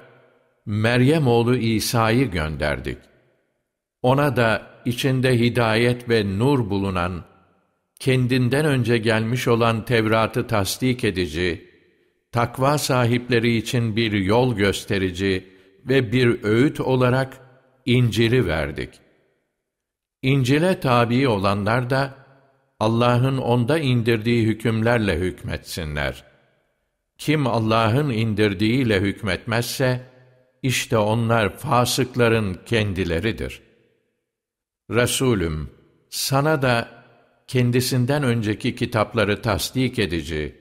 Meryem 0.65 1.27
oğlu 1.27 1.55
İsa'yı 1.55 2.31
gönderdik. 2.31 2.97
Ona 4.01 4.35
da 4.35 4.67
içinde 4.85 5.39
hidayet 5.39 6.09
ve 6.09 6.39
nur 6.39 6.69
bulunan, 6.69 7.23
kendinden 7.99 8.65
önce 8.65 8.97
gelmiş 8.97 9.47
olan 9.47 9.85
Tevrat'ı 9.85 10.47
tasdik 10.47 11.03
edici, 11.03 11.69
takva 12.31 12.77
sahipleri 12.77 13.55
için 13.55 13.95
bir 13.95 14.11
yol 14.11 14.55
gösterici 14.55 15.49
ve 15.85 16.11
bir 16.11 16.43
öğüt 16.43 16.79
olarak 16.79 17.37
İncil'i 17.85 18.47
verdik. 18.47 18.89
İncil'e 20.21 20.79
tabi 20.79 21.27
olanlar 21.27 21.89
da 21.89 22.25
Allah'ın 22.79 23.37
onda 23.37 23.79
indirdiği 23.79 24.47
hükümlerle 24.47 25.17
hükmetsinler. 25.19 26.23
Kim 27.17 27.47
Allah'ın 27.47 28.09
indirdiğiyle 28.09 29.01
hükmetmezse, 29.01 30.01
işte 30.63 30.97
onlar 30.97 31.57
fasıkların 31.57 32.59
kendileridir. 32.65 33.61
Resulüm, 34.89 35.69
sana 36.09 36.61
da 36.61 36.94
kendisinden 37.47 38.23
önceki 38.23 38.75
kitapları 38.75 39.41
tasdik 39.41 39.99
edici 39.99 40.55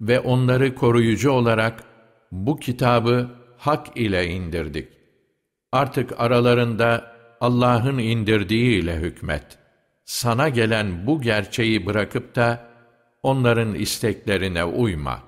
ve 0.00 0.20
onları 0.20 0.74
koruyucu 0.74 1.30
olarak 1.30 1.84
bu 2.32 2.56
kitabı 2.56 3.30
hak 3.56 3.96
ile 3.96 4.26
indirdik. 4.26 4.88
Artık 5.72 6.20
aralarında 6.20 7.16
Allah'ın 7.40 7.98
indirdiği 7.98 8.82
ile 8.82 8.96
hükmet. 8.96 9.58
Sana 10.04 10.48
gelen 10.48 11.06
bu 11.06 11.22
gerçeği 11.22 11.86
bırakıp 11.86 12.36
da 12.36 12.68
onların 13.22 13.74
isteklerine 13.74 14.64
uyma. 14.64 15.22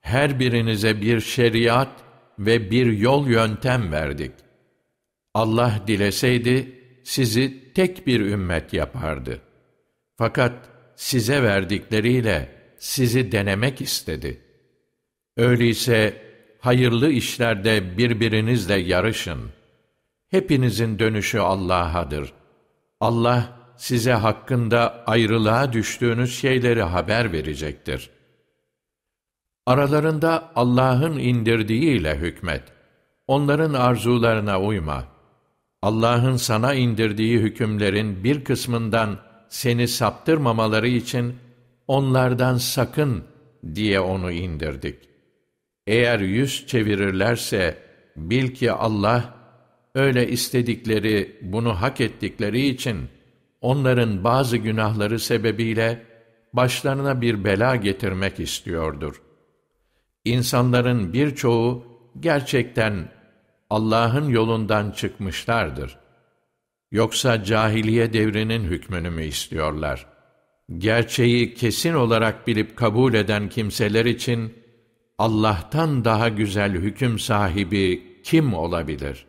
Her 0.00 0.40
birinize 0.40 1.00
bir 1.00 1.20
şeriat 1.20 1.90
ve 2.38 2.70
bir 2.70 2.86
yol 2.86 3.28
yöntem 3.28 3.92
verdik. 3.92 4.32
Allah 5.34 5.80
dileseydi 5.86 6.80
sizi 7.04 7.72
tek 7.74 8.06
bir 8.06 8.20
ümmet 8.20 8.72
yapardı. 8.72 9.40
Fakat 10.16 10.52
size 10.96 11.42
verdikleriyle 11.42 12.56
sizi 12.78 13.32
denemek 13.32 13.80
istedi. 13.80 14.40
Öyleyse 15.36 16.22
hayırlı 16.60 17.10
işlerde 17.10 17.98
birbirinizle 17.98 18.74
yarışın. 18.74 19.40
Hepinizin 20.28 20.98
dönüşü 20.98 21.38
Allah'adır. 21.38 22.32
Allah 23.00 23.56
size 23.76 24.12
hakkında 24.12 25.04
ayrılığa 25.06 25.72
düştüğünüz 25.72 26.38
şeyleri 26.38 26.82
haber 26.82 27.32
verecektir. 27.32 28.10
Aralarında 29.66 30.52
Allah'ın 30.54 31.18
indirdiğiyle 31.18 32.16
hükmet. 32.16 32.62
Onların 33.26 33.72
arzularına 33.72 34.60
uyma. 34.60 35.04
Allah'ın 35.82 36.36
sana 36.36 36.74
indirdiği 36.74 37.38
hükümlerin 37.38 38.24
bir 38.24 38.44
kısmından 38.44 39.25
seni 39.48 39.88
saptırmamaları 39.88 40.88
için 40.88 41.34
onlardan 41.88 42.56
sakın 42.56 43.24
diye 43.74 44.00
onu 44.00 44.32
indirdik. 44.32 44.98
Eğer 45.86 46.20
yüz 46.20 46.66
çevirirlerse 46.66 47.78
bil 48.16 48.54
ki 48.54 48.72
Allah 48.72 49.34
öyle 49.94 50.28
istedikleri, 50.28 51.36
bunu 51.42 51.80
hak 51.80 52.00
ettikleri 52.00 52.66
için 52.66 53.08
onların 53.60 54.24
bazı 54.24 54.56
günahları 54.56 55.18
sebebiyle 55.20 56.02
başlarına 56.52 57.20
bir 57.20 57.44
bela 57.44 57.76
getirmek 57.76 58.40
istiyordur. 58.40 59.22
İnsanların 60.24 61.12
birçoğu 61.12 61.84
gerçekten 62.20 63.08
Allah'ın 63.70 64.28
yolundan 64.28 64.90
çıkmışlardır. 64.90 65.98
Yoksa 66.96 67.44
cahiliye 67.44 68.12
devrinin 68.12 68.64
hükmünü 68.64 69.10
mü 69.10 69.24
istiyorlar? 69.24 70.06
Gerçeği 70.78 71.54
kesin 71.54 71.94
olarak 71.94 72.46
bilip 72.46 72.76
kabul 72.76 73.14
eden 73.14 73.48
kimseler 73.48 74.04
için 74.04 74.54
Allah'tan 75.18 76.04
daha 76.04 76.28
güzel 76.28 76.72
hüküm 76.72 77.18
sahibi 77.18 78.02
kim 78.24 78.54
olabilir? 78.54 79.26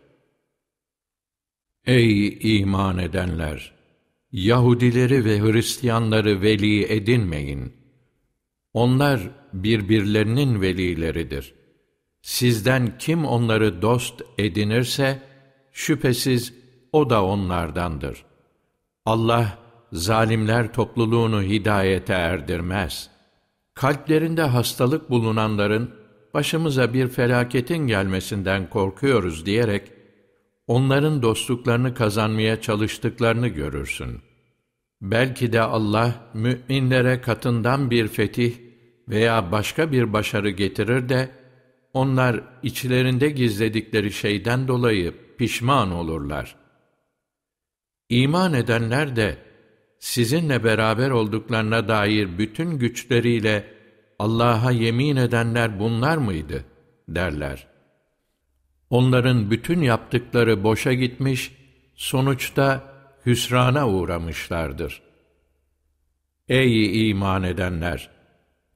Ey 1.85 2.37
iman 2.59 2.97
edenler! 2.97 3.73
Yahudileri 4.31 5.25
ve 5.25 5.39
Hristiyanları 5.39 6.41
veli 6.41 6.93
edinmeyin. 6.93 7.73
Onlar 8.73 9.21
birbirlerinin 9.53 10.61
velileridir. 10.61 11.53
Sizden 12.21 12.97
kim 12.97 13.25
onları 13.25 13.81
dost 13.81 14.21
edinirse, 14.37 15.23
şüphesiz 15.71 16.66
o 16.91 17.09
da 17.09 17.23
onlardandır. 17.25 18.25
Allah, 19.05 19.57
zalimler 19.93 20.73
topluluğunu 20.73 21.41
hidayete 21.41 22.13
erdirmez. 22.13 23.09
Kalplerinde 23.73 24.41
hastalık 24.41 25.09
bulunanların, 25.09 25.91
başımıza 26.33 26.93
bir 26.93 27.07
felaketin 27.07 27.87
gelmesinden 27.87 28.69
korkuyoruz 28.69 29.45
diyerek, 29.45 29.91
onların 30.67 31.21
dostluklarını 31.21 31.93
kazanmaya 31.93 32.61
çalıştıklarını 32.61 33.47
görürsün. 33.47 34.21
Belki 35.01 35.53
de 35.53 35.61
Allah, 35.61 36.13
müminlere 36.33 37.21
katından 37.21 37.91
bir 37.91 38.07
fetih 38.07 38.53
veya 39.09 39.51
başka 39.51 39.91
bir 39.91 40.13
başarı 40.13 40.49
getirir 40.49 41.09
de, 41.09 41.29
onlar 41.93 42.41
içlerinde 42.63 43.29
gizledikleri 43.29 44.11
şeyden 44.11 44.67
dolayı 44.67 45.13
pişman 45.37 45.91
olurlar. 45.91 46.55
İman 48.09 48.53
edenler 48.53 49.15
de, 49.15 49.37
sizinle 49.99 50.63
beraber 50.63 51.09
olduklarına 51.09 51.87
dair 51.87 52.37
bütün 52.37 52.79
güçleriyle 52.79 53.73
Allah'a 54.19 54.71
yemin 54.71 55.15
edenler 55.15 55.79
bunlar 55.79 56.17
mıydı? 56.17 56.65
derler. 57.09 57.67
Onların 58.89 59.51
bütün 59.51 59.81
yaptıkları 59.81 60.63
boşa 60.63 60.93
gitmiş, 60.93 61.51
sonuçta 61.95 62.93
hüsrana 63.25 63.89
uğramışlardır. 63.89 65.01
Ey 66.49 67.09
iman 67.09 67.43
edenler! 67.43 68.09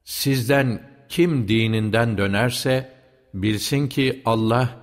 Sizden 0.03 0.91
kim 1.09 1.47
dininden 1.47 2.17
dönerse, 2.17 2.93
bilsin 3.33 3.87
ki 3.87 4.21
Allah 4.25 4.79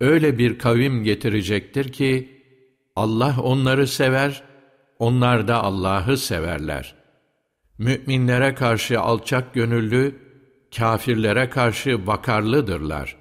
öyle 0.00 0.38
bir 0.38 0.58
kavim 0.58 1.04
getirecektir 1.04 1.92
ki, 1.92 2.31
Allah 2.96 3.36
onları 3.42 3.86
sever, 3.86 4.42
onlar 4.98 5.48
da 5.48 5.62
Allah'ı 5.64 6.16
severler. 6.16 6.94
Müminlere 7.78 8.54
karşı 8.54 9.00
alçak 9.00 9.54
gönüllü, 9.54 10.18
kâfirlere 10.76 11.50
karşı 11.50 12.06
vakarlıdırlar. 12.06 13.16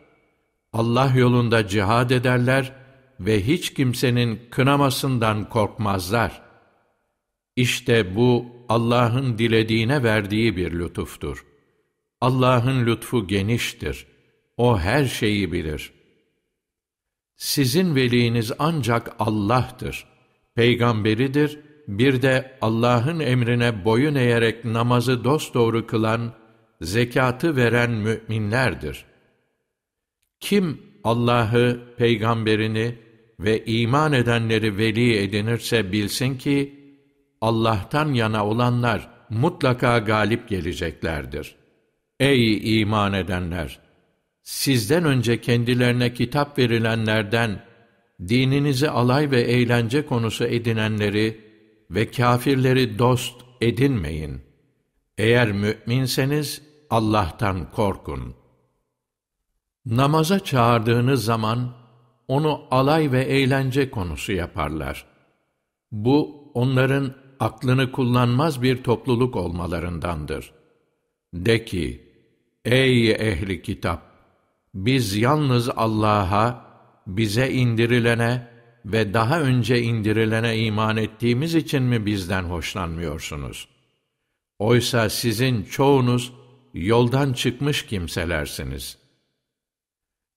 Allah 0.73 1.13
yolunda 1.15 1.67
cihad 1.67 2.09
ederler 2.09 2.73
ve 3.19 3.47
hiç 3.47 3.73
kimsenin 3.73 4.39
kınamasından 4.49 5.49
korkmazlar. 5.49 6.41
İşte 7.55 8.15
bu 8.15 8.45
Allah'ın 8.69 9.37
dilediğine 9.37 10.03
verdiği 10.03 10.57
bir 10.57 10.71
lütuftur. 10.71 11.45
Allah'ın 12.21 12.85
lütfu 12.85 13.27
geniştir. 13.27 14.07
O 14.57 14.79
her 14.79 15.05
şeyi 15.05 15.51
bilir. 15.51 15.93
Sizin 17.41 17.95
veliniz 17.95 18.51
ancak 18.59 19.15
Allah'tır. 19.19 20.05
Peygamberidir, 20.55 21.59
bir 21.87 22.21
de 22.21 22.57
Allah'ın 22.61 23.19
emrine 23.19 23.85
boyun 23.85 24.15
eğerek 24.15 24.65
namazı 24.65 25.23
dosdoğru 25.23 25.87
kılan, 25.87 26.33
zekatı 26.81 27.55
veren 27.55 27.91
müminlerdir. 27.91 29.05
Kim 30.39 30.81
Allah'ı, 31.03 31.95
peygamberini 31.97 32.95
ve 33.39 33.65
iman 33.65 34.13
edenleri 34.13 34.77
veli 34.77 35.17
edinirse 35.17 35.91
bilsin 35.91 36.37
ki, 36.37 36.79
Allah'tan 37.41 38.13
yana 38.13 38.45
olanlar 38.45 39.09
mutlaka 39.29 39.97
galip 39.97 40.49
geleceklerdir. 40.49 41.55
Ey 42.19 42.81
iman 42.81 43.13
edenler! 43.13 43.90
Sizden 44.43 45.05
önce 45.05 45.41
kendilerine 45.41 46.13
kitap 46.13 46.57
verilenlerden, 46.57 47.65
dininizi 48.27 48.89
alay 48.89 49.31
ve 49.31 49.41
eğlence 49.41 50.05
konusu 50.05 50.45
edinenleri 50.45 51.41
ve 51.91 52.11
kâfirleri 52.11 52.99
dost 52.99 53.41
edinmeyin. 53.61 54.41
Eğer 55.17 55.51
mü'minseniz 55.51 56.61
Allah'tan 56.89 57.71
korkun. 57.71 58.35
Namaza 59.85 60.39
çağırdığınız 60.39 61.25
zaman, 61.25 61.73
onu 62.27 62.61
alay 62.71 63.11
ve 63.11 63.23
eğlence 63.23 63.91
konusu 63.91 64.31
yaparlar. 64.31 65.05
Bu, 65.91 66.51
onların 66.53 67.13
aklını 67.39 67.91
kullanmaz 67.91 68.61
bir 68.61 68.83
topluluk 68.83 69.35
olmalarındandır. 69.35 70.53
De 71.33 71.65
ki, 71.65 72.11
ey 72.65 73.11
ehli 73.11 73.61
kitap! 73.61 74.10
Biz 74.73 75.15
yalnız 75.15 75.69
Allah'a, 75.69 76.65
bize 77.07 77.51
indirilene 77.51 78.47
ve 78.85 79.13
daha 79.13 79.41
önce 79.41 79.81
indirilene 79.81 80.57
iman 80.57 80.97
ettiğimiz 80.97 81.55
için 81.55 81.83
mi 81.83 82.05
bizden 82.05 82.43
hoşlanmıyorsunuz? 82.43 83.67
Oysa 84.59 85.09
sizin 85.09 85.63
çoğunuz 85.63 86.33
yoldan 86.73 87.33
çıkmış 87.33 87.85
kimselersiniz. 87.85 88.97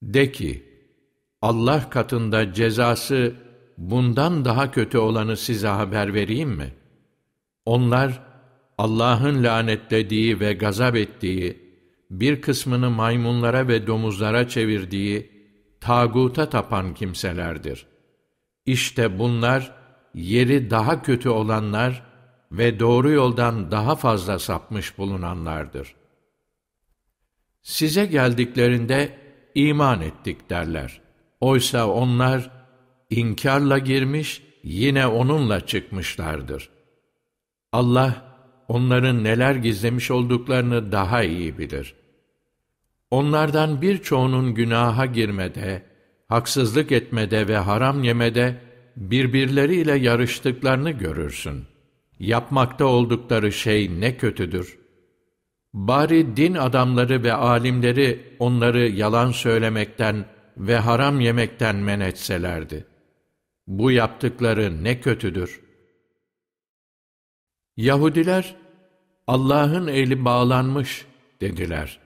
De 0.03 0.31
ki, 0.31 0.63
Allah 1.41 1.89
katında 1.89 2.53
cezası 2.53 3.35
bundan 3.77 4.45
daha 4.45 4.71
kötü 4.71 4.97
olanı 4.97 5.37
size 5.37 5.67
haber 5.67 6.13
vereyim 6.13 6.49
mi? 6.49 6.73
Onlar, 7.65 8.21
Allah'ın 8.77 9.43
lanetlediği 9.43 10.39
ve 10.39 10.53
gazap 10.53 10.95
ettiği, 10.95 11.64
bir 12.09 12.41
kısmını 12.41 12.89
maymunlara 12.89 13.67
ve 13.67 13.87
domuzlara 13.87 14.47
çevirdiği, 14.47 15.31
tağuta 15.81 16.49
tapan 16.49 16.93
kimselerdir. 16.93 17.85
İşte 18.65 19.19
bunlar, 19.19 19.71
yeri 20.13 20.69
daha 20.69 21.01
kötü 21.01 21.29
olanlar 21.29 22.03
ve 22.51 22.79
doğru 22.79 23.11
yoldan 23.11 23.71
daha 23.71 23.95
fazla 23.95 24.39
sapmış 24.39 24.97
bulunanlardır. 24.97 25.95
Size 27.61 28.05
geldiklerinde 28.05 29.17
iman 29.55 30.01
ettik 30.01 30.49
derler. 30.49 31.01
Oysa 31.39 31.87
onlar 31.87 32.51
inkarla 33.09 33.77
girmiş, 33.77 34.41
yine 34.63 35.07
onunla 35.07 35.65
çıkmışlardır. 35.65 36.69
Allah 37.71 38.24
onların 38.67 39.23
neler 39.23 39.55
gizlemiş 39.55 40.11
olduklarını 40.11 40.91
daha 40.91 41.23
iyi 41.23 41.57
bilir. 41.57 41.95
Onlardan 43.11 43.81
birçoğunun 43.81 44.53
günaha 44.53 45.13
girmede, 45.13 45.83
haksızlık 46.27 46.91
etmede 46.91 47.47
ve 47.47 47.57
haram 47.57 48.03
yemede 48.03 48.61
birbirleriyle 48.95 49.95
yarıştıklarını 49.95 50.91
görürsün. 50.91 51.63
Yapmakta 52.19 52.85
oldukları 52.85 53.51
şey 53.51 54.01
ne 54.01 54.17
kötüdür. 54.17 54.77
Bari 55.73 56.37
din 56.37 56.53
adamları 56.53 57.23
ve 57.23 57.33
alimleri 57.33 58.35
onları 58.39 58.87
yalan 58.87 59.31
söylemekten 59.31 60.25
ve 60.57 60.77
haram 60.77 61.19
yemekten 61.19 61.75
men 61.75 61.99
etselerdi. 61.99 62.85
Bu 63.67 63.91
yaptıkları 63.91 64.83
ne 64.83 64.99
kötüdür. 64.99 65.64
Yahudiler, 67.77 68.55
Allah'ın 69.27 69.87
eli 69.87 70.25
bağlanmış 70.25 71.05
dediler. 71.41 71.99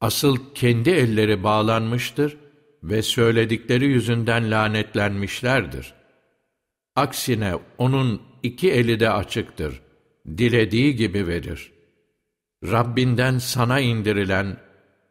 Asıl 0.00 0.38
kendi 0.54 0.90
elleri 0.90 1.42
bağlanmıştır 1.44 2.36
ve 2.82 3.02
söyledikleri 3.02 3.86
yüzünden 3.86 4.50
lanetlenmişlerdir. 4.50 5.94
Aksine 6.96 7.54
onun 7.78 8.22
iki 8.42 8.72
eli 8.72 9.00
de 9.00 9.10
açıktır. 9.10 9.80
Dilediği 10.26 10.96
gibi 10.96 11.26
verir. 11.26 11.72
Rabbinden 12.64 13.38
sana 13.38 13.80
indirilen, 13.80 14.56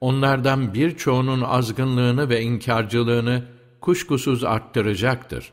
onlardan 0.02 0.74
birçoğunun 0.74 1.42
azgınlığını 1.42 2.30
ve 2.30 2.42
inkarcılığını 2.42 3.46
kuşkusuz 3.82 4.44
arttıracaktır. 4.44 5.52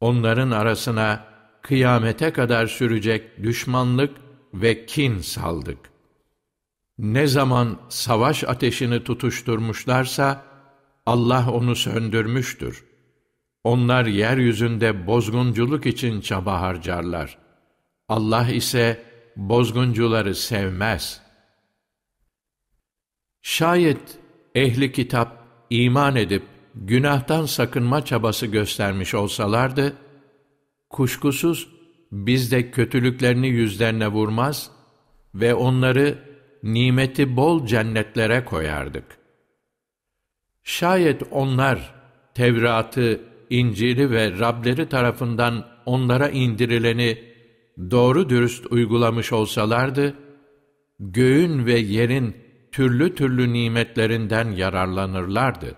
Onların 0.00 0.50
arasına 0.50 1.31
kıyamete 1.62 2.32
kadar 2.32 2.66
sürecek 2.66 3.42
düşmanlık 3.42 4.16
ve 4.54 4.86
kin 4.86 5.18
saldık. 5.18 5.78
Ne 6.98 7.26
zaman 7.26 7.78
savaş 7.88 8.44
ateşini 8.44 9.04
tutuşturmuşlarsa, 9.04 10.44
Allah 11.06 11.50
onu 11.50 11.76
söndürmüştür. 11.76 12.84
Onlar 13.64 14.06
yeryüzünde 14.06 15.06
bozgunculuk 15.06 15.86
için 15.86 16.20
çaba 16.20 16.60
harcarlar. 16.60 17.38
Allah 18.08 18.48
ise 18.48 19.02
bozguncuları 19.36 20.34
sevmez. 20.34 21.22
Şayet 23.42 24.18
ehli 24.54 24.92
kitap 24.92 25.46
iman 25.70 26.16
edip 26.16 26.42
günahtan 26.74 27.46
sakınma 27.46 28.04
çabası 28.04 28.46
göstermiş 28.46 29.14
olsalardı, 29.14 29.96
kuşkusuz 30.92 31.68
biz 32.12 32.52
de 32.52 32.70
kötülüklerini 32.70 33.48
yüzlerine 33.48 34.08
vurmaz 34.08 34.70
ve 35.34 35.54
onları 35.54 36.18
nimeti 36.62 37.36
bol 37.36 37.66
cennetlere 37.66 38.44
koyardık. 38.44 39.04
Şayet 40.62 41.22
onlar 41.30 41.94
Tevrat'ı, 42.34 43.20
İncil'i 43.50 44.10
ve 44.10 44.38
Rableri 44.38 44.88
tarafından 44.88 45.66
onlara 45.86 46.28
indirileni 46.28 47.18
doğru 47.90 48.28
dürüst 48.28 48.66
uygulamış 48.70 49.32
olsalardı, 49.32 50.14
göğün 51.00 51.66
ve 51.66 51.78
yerin 51.78 52.36
türlü 52.72 53.14
türlü 53.14 53.52
nimetlerinden 53.52 54.50
yararlanırlardı. 54.50 55.76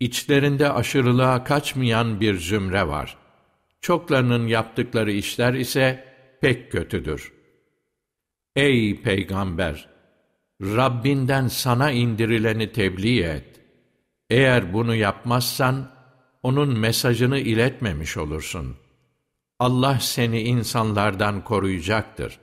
İçlerinde 0.00 0.72
aşırılığa 0.72 1.44
kaçmayan 1.44 2.20
bir 2.20 2.38
zümre 2.38 2.88
var. 2.88 3.19
Çoklarının 3.80 4.46
yaptıkları 4.46 5.12
işler 5.12 5.54
ise 5.54 6.04
pek 6.40 6.72
kötüdür. 6.72 7.32
Ey 8.56 9.02
Peygamber! 9.02 9.88
Rabbinden 10.62 11.48
sana 11.48 11.90
indirileni 11.90 12.72
tebliğ 12.72 13.22
et. 13.22 13.60
Eğer 14.30 14.72
bunu 14.72 14.94
yapmazsan, 14.94 15.90
onun 16.42 16.78
mesajını 16.78 17.38
iletmemiş 17.38 18.16
olursun. 18.16 18.76
Allah 19.58 19.98
seni 20.00 20.42
insanlardan 20.42 21.44
koruyacaktır. 21.44 22.38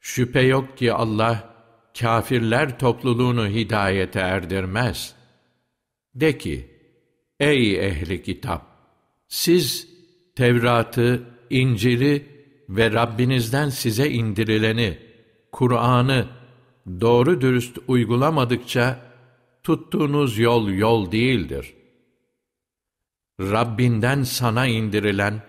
Şüphe 0.00 0.40
yok 0.40 0.78
ki 0.78 0.92
Allah, 0.92 1.54
kafirler 2.00 2.78
topluluğunu 2.78 3.48
hidayete 3.48 4.20
erdirmez. 4.20 5.14
De 6.14 6.38
ki, 6.38 6.70
ey 7.40 7.86
ehli 7.86 8.22
kitap! 8.22 8.66
Siz 9.28 9.93
Tevrat'ı, 10.34 11.22
İncil'i 11.50 12.26
ve 12.68 12.92
Rabbinizden 12.92 13.68
size 13.68 14.10
indirileni, 14.10 14.98
Kur'an'ı 15.52 16.26
doğru 17.00 17.40
dürüst 17.40 17.78
uygulamadıkça 17.88 19.00
tuttuğunuz 19.62 20.38
yol 20.38 20.68
yol 20.68 21.12
değildir. 21.12 21.74
Rabbinden 23.40 24.22
sana 24.22 24.66
indirilen, 24.66 25.42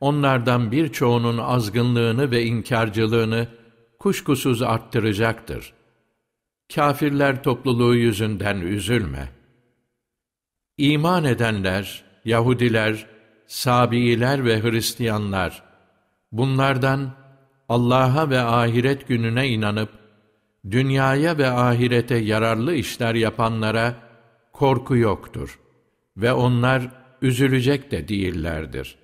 onlardan 0.00 0.72
birçoğunun 0.72 1.38
azgınlığını 1.38 2.30
ve 2.30 2.44
inkarcılığını 2.44 3.48
kuşkusuz 3.98 4.62
arttıracaktır. 4.62 5.72
Kafirler 6.74 7.42
topluluğu 7.42 7.94
yüzünden 7.94 8.60
üzülme. 8.60 9.28
İman 10.78 11.24
edenler, 11.24 12.04
Yahudiler, 12.24 13.06
Sabiiler 13.52 14.44
ve 14.44 14.62
Hristiyanlar, 14.62 15.62
bunlardan 16.32 17.14
Allah'a 17.68 18.30
ve 18.30 18.40
ahiret 18.40 19.08
gününe 19.08 19.48
inanıp, 19.48 19.88
dünyaya 20.70 21.38
ve 21.38 21.48
ahirete 21.48 22.16
yararlı 22.16 22.74
işler 22.74 23.14
yapanlara 23.14 23.94
korku 24.52 24.96
yoktur. 24.96 25.58
ve 26.16 26.32
onlar 26.32 26.88
üzülecek 27.22 27.90
de 27.90 28.08
değillerdir. 28.08 28.96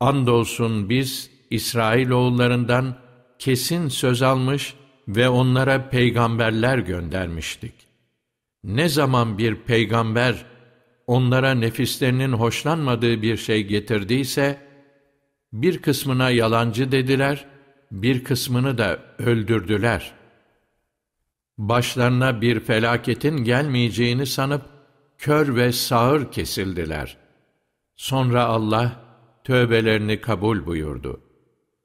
Andolsun 0.00 0.90
biz 0.90 1.30
İsrailoğullarından 1.50 2.96
kesin 3.38 3.88
söz 3.88 4.22
almış 4.22 4.74
ve 5.08 5.28
onlara 5.28 5.88
peygamberler 5.88 6.78
göndermiştik. 6.78 7.74
Ne 8.64 8.88
zaman 8.88 9.38
bir 9.38 9.54
peygamber 9.54 10.46
onlara 11.08 11.54
nefislerinin 11.54 12.32
hoşlanmadığı 12.32 13.22
bir 13.22 13.36
şey 13.36 13.66
getirdiyse, 13.66 14.58
bir 15.52 15.82
kısmına 15.82 16.30
yalancı 16.30 16.92
dediler, 16.92 17.44
bir 17.92 18.24
kısmını 18.24 18.78
da 18.78 18.98
öldürdüler. 19.18 20.12
Başlarına 21.58 22.40
bir 22.40 22.60
felaketin 22.60 23.36
gelmeyeceğini 23.36 24.26
sanıp, 24.26 24.62
kör 25.18 25.56
ve 25.56 25.72
sağır 25.72 26.32
kesildiler. 26.32 27.16
Sonra 27.96 28.44
Allah, 28.44 29.00
tövbelerini 29.44 30.20
kabul 30.20 30.66
buyurdu. 30.66 31.20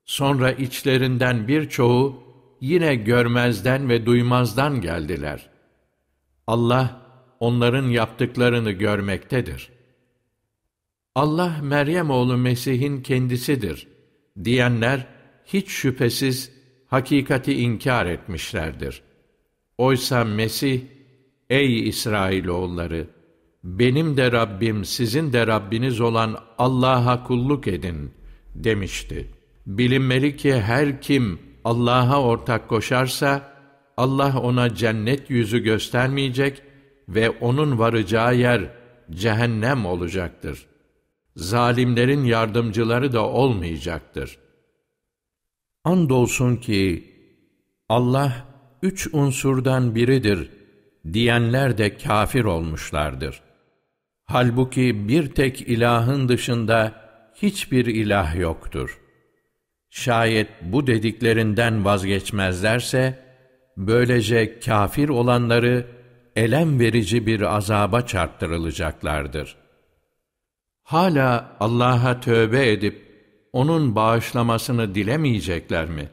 Sonra 0.06 0.52
içlerinden 0.52 1.48
birçoğu, 1.48 2.24
yine 2.62 2.96
görmezden 2.96 3.90
ve 3.90 4.06
duymazdan 4.06 4.82
geldiler. 4.82 5.50
Allah, 6.48 7.03
onların 7.44 7.88
yaptıklarını 7.90 8.72
görmektedir. 8.72 9.70
Allah 11.16 11.60
Meryem 11.62 12.10
oğlu 12.10 12.38
Mesih'in 12.38 13.02
kendisidir 13.02 13.88
diyenler 14.44 15.08
hiç 15.46 15.70
şüphesiz 15.70 16.52
hakikati 16.88 17.54
inkar 17.54 18.06
etmişlerdir. 18.06 19.02
Oysa 19.78 20.24
Mesih, 20.24 20.82
ey 21.50 21.90
İsrailoğulları, 21.90 23.08
benim 23.64 24.18
de 24.18 24.32
Rabbim 24.32 24.86
sizin 24.86 25.34
de 25.34 25.48
Rabbiniz 25.48 26.02
olan 26.02 26.38
Allah'a 26.58 27.24
kulluk 27.24 27.68
edin 27.68 28.12
demişti. 28.56 29.28
Bilinmeli 29.66 30.38
ki 30.38 30.54
her 30.54 31.02
kim 31.02 31.40
Allah'a 31.64 32.22
ortak 32.22 32.70
koşarsa, 32.70 33.54
Allah 33.98 34.40
ona 34.40 34.76
cennet 34.76 35.30
yüzü 35.30 35.60
göstermeyecek 35.60 36.73
ve 37.10 37.30
onun 37.30 37.80
varacağı 37.80 38.36
yer 38.36 38.70
cehennem 39.12 39.86
olacaktır. 39.86 40.66
Zalimlerin 41.36 42.24
yardımcıları 42.24 43.14
da 43.14 43.28
olmayacaktır. 43.30 44.38
Andolsun 45.84 46.56
ki 46.56 47.14
Allah 47.90 48.46
üç 48.82 49.08
unsurdan 49.14 49.96
biridir 49.96 50.50
diyenler 51.14 51.78
de 51.78 51.98
kafir 51.98 52.44
olmuşlardır. 52.44 53.42
Halbuki 54.26 55.08
bir 55.08 55.30
tek 55.30 55.62
ilahın 55.62 56.30
dışında 56.30 56.94
hiçbir 57.36 57.86
ilah 57.86 58.36
yoktur. 58.36 59.00
Şayet 59.90 60.50
bu 60.62 60.88
dediklerinden 60.88 61.86
vazgeçmezlerse, 61.86 63.20
böylece 63.78 64.60
kafir 64.60 65.10
olanları 65.10 65.86
elem 66.36 66.80
verici 66.80 67.28
bir 67.28 67.56
azaba 67.56 68.02
çarptırılacaklardır. 68.02 69.56
Hala 70.84 71.58
Allah'a 71.60 72.20
tövbe 72.20 72.72
edip, 72.72 73.14
O'nun 73.54 73.96
bağışlamasını 73.96 74.96
dilemeyecekler 74.96 75.90
mi? 75.90 76.10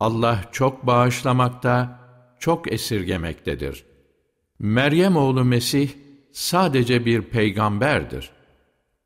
Allah 0.00 0.44
çok 0.52 0.86
bağışlamakta, 0.86 2.00
çok 2.38 2.72
esirgemektedir. 2.72 3.84
Meryem 4.58 5.16
oğlu 5.16 5.44
Mesih, 5.44 5.90
sadece 6.32 7.06
bir 7.06 7.22
peygamberdir. 7.22 8.30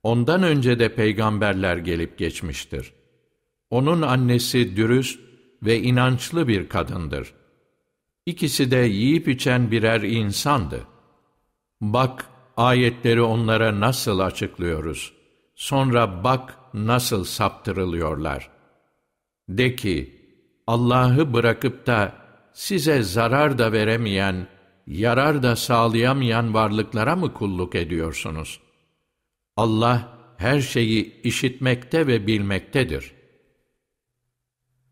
Ondan 0.02 0.42
önce 0.42 0.78
de 0.78 0.94
peygamberler 0.94 1.76
gelip 1.76 2.18
geçmiştir. 2.18 2.92
Onun 3.70 4.02
annesi 4.02 4.76
dürüst 4.76 5.20
ve 5.62 5.80
inançlı 5.80 6.48
bir 6.48 6.68
kadındır. 6.68 7.34
İkisi 8.26 8.70
de 8.70 8.76
yiyip 8.76 9.28
içen 9.28 9.70
birer 9.70 10.00
insandı. 10.00 10.86
Bak, 11.80 12.26
ayetleri 12.56 13.22
onlara 13.22 13.80
nasıl 13.80 14.18
açıklıyoruz. 14.18 15.12
Sonra 15.54 16.24
bak 16.24 16.58
nasıl 16.74 17.24
saptırılıyorlar. 17.24 18.50
De 19.48 19.76
ki, 19.76 20.20
Allah'ı 20.66 21.32
bırakıp 21.32 21.86
da 21.86 22.12
size 22.52 23.02
zarar 23.02 23.58
da 23.58 23.72
veremeyen, 23.72 24.46
yarar 24.86 25.42
da 25.42 25.56
sağlayamayan 25.56 26.54
varlıklara 26.54 27.16
mı 27.16 27.34
kulluk 27.34 27.74
ediyorsunuz? 27.74 28.60
Allah 29.56 30.18
her 30.36 30.60
şeyi 30.60 31.22
işitmekte 31.22 32.06
ve 32.06 32.26
bilmektedir. 32.26 33.12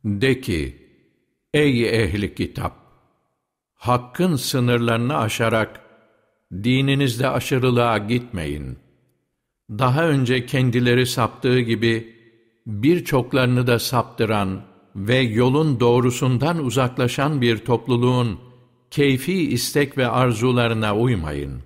De 0.05 0.41
ki, 0.41 0.89
ey 1.55 2.05
ehli 2.05 2.35
kitap! 2.35 2.82
Hakkın 3.83 4.37
sınırlarını 4.37 5.17
aşarak, 5.19 5.81
dininizde 6.53 7.29
aşırılığa 7.29 7.99
gitmeyin. 7.99 8.79
Daha 9.71 10.05
önce 10.05 10.47
kendileri 10.47 11.07
saptığı 11.07 11.61
gibi, 11.61 12.17
birçoklarını 12.67 13.67
da 13.67 13.79
saptıran 13.79 14.63
ve 14.97 15.17
yolun 15.17 15.81
doğrusundan 15.81 16.65
uzaklaşan 16.65 17.41
bir 17.41 17.59
topluluğun 17.59 18.39
keyfi 18.91 19.53
istek 19.53 19.99
ve 19.99 20.07
arzularına 20.07 20.97
uymayın. 20.97 21.63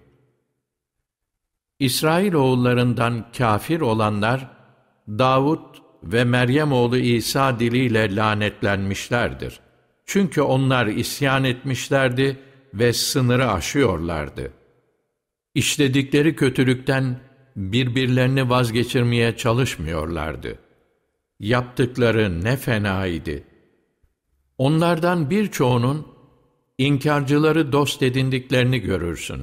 İsrail 1.78 2.32
oğullarından 2.32 3.32
kafir 3.38 3.80
olanlar, 3.80 4.50
Davud 5.08 5.76
ve 6.02 6.24
Meryem 6.24 6.72
oğlu 6.72 6.96
İsa 6.98 7.58
diliyle 7.58 8.16
lanetlenmişlerdir. 8.16 9.65
Çünkü 10.06 10.40
onlar 10.40 10.86
isyan 10.86 11.44
etmişlerdi 11.44 12.36
ve 12.74 12.92
sınırı 12.92 13.50
aşıyorlardı. 13.50 14.52
İşledikleri 15.54 16.36
kötülükten 16.36 17.20
birbirlerini 17.56 18.50
vazgeçirmeye 18.50 19.36
çalışmıyorlardı. 19.36 20.58
Yaptıkları 21.40 22.44
ne 22.44 22.56
fenaydı. 22.56 23.42
Onlardan 24.58 25.30
birçoğunun 25.30 26.06
inkarcıları 26.78 27.72
dost 27.72 28.02
edindiklerini 28.02 28.78
görürsün. 28.78 29.40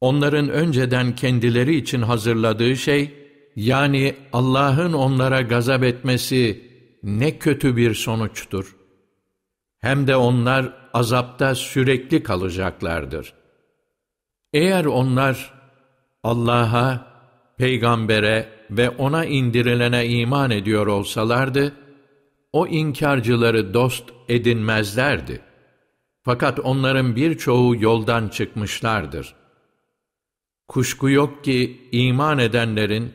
Onların 0.00 0.48
önceden 0.48 1.14
kendileri 1.14 1.76
için 1.76 2.02
hazırladığı 2.02 2.76
şey, 2.76 3.14
yani 3.56 4.14
Allah'ın 4.32 4.92
onlara 4.92 5.40
gazap 5.40 5.84
etmesi 5.84 6.70
ne 7.02 7.38
kötü 7.38 7.76
bir 7.76 7.94
sonuçtur. 7.94 8.76
Hem 9.84 10.06
de 10.06 10.16
onlar 10.16 10.72
azapta 10.94 11.54
sürekli 11.54 12.22
kalacaklardır. 12.22 13.32
Eğer 14.52 14.84
onlar 14.84 15.54
Allah'a, 16.22 17.06
peygambere 17.58 18.48
ve 18.70 18.90
ona 18.90 19.24
indirilene 19.24 20.06
iman 20.06 20.50
ediyor 20.50 20.86
olsalardı, 20.86 21.72
o 22.52 22.66
inkarcıları 22.66 23.74
dost 23.74 24.04
edinmezlerdi. 24.28 25.40
Fakat 26.22 26.60
onların 26.60 27.16
birçoğu 27.16 27.82
yoldan 27.82 28.28
çıkmışlardır. 28.28 29.34
Kuşku 30.68 31.10
yok 31.10 31.44
ki 31.44 31.88
iman 31.92 32.38
edenlerin, 32.38 33.12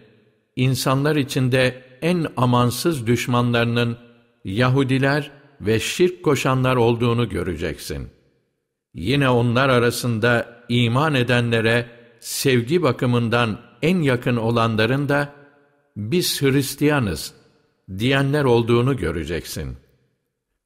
insanlar 0.55 1.15
içinde 1.15 1.83
en 2.01 2.25
amansız 2.37 3.07
düşmanlarının 3.07 3.97
Yahudiler 4.43 5.38
ve 5.61 5.79
şirk 5.79 6.23
koşanlar 6.23 6.75
olduğunu 6.75 7.29
göreceksin. 7.29 8.09
Yine 8.93 9.29
onlar 9.29 9.69
arasında 9.69 10.63
iman 10.69 11.15
edenlere 11.15 11.89
sevgi 12.19 12.83
bakımından 12.83 13.59
en 13.81 14.01
yakın 14.01 14.35
olanların 14.35 15.09
da 15.09 15.33
biz 15.97 16.41
Hristiyanız 16.41 17.33
diyenler 17.97 18.43
olduğunu 18.43 18.97
göreceksin. 18.97 19.77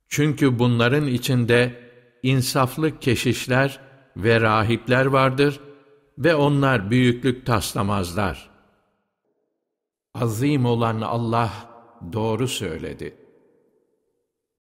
Çünkü 0.10 0.60
bunların 0.60 1.08
içinde 1.08 1.90
insaflı 2.24 3.00
keşişler 3.00 3.80
ve 4.18 4.42
rahipler 4.42 5.06
vardır 5.06 5.60
ve 6.18 6.36
onlar 6.36 6.92
büyüklük 6.92 7.46
taslamazlar. 7.46 8.50
Azim 10.14 10.66
olan 10.66 11.02
Allah 11.02 11.52
doğru 12.14 12.48
söyledi.'' 12.48 13.23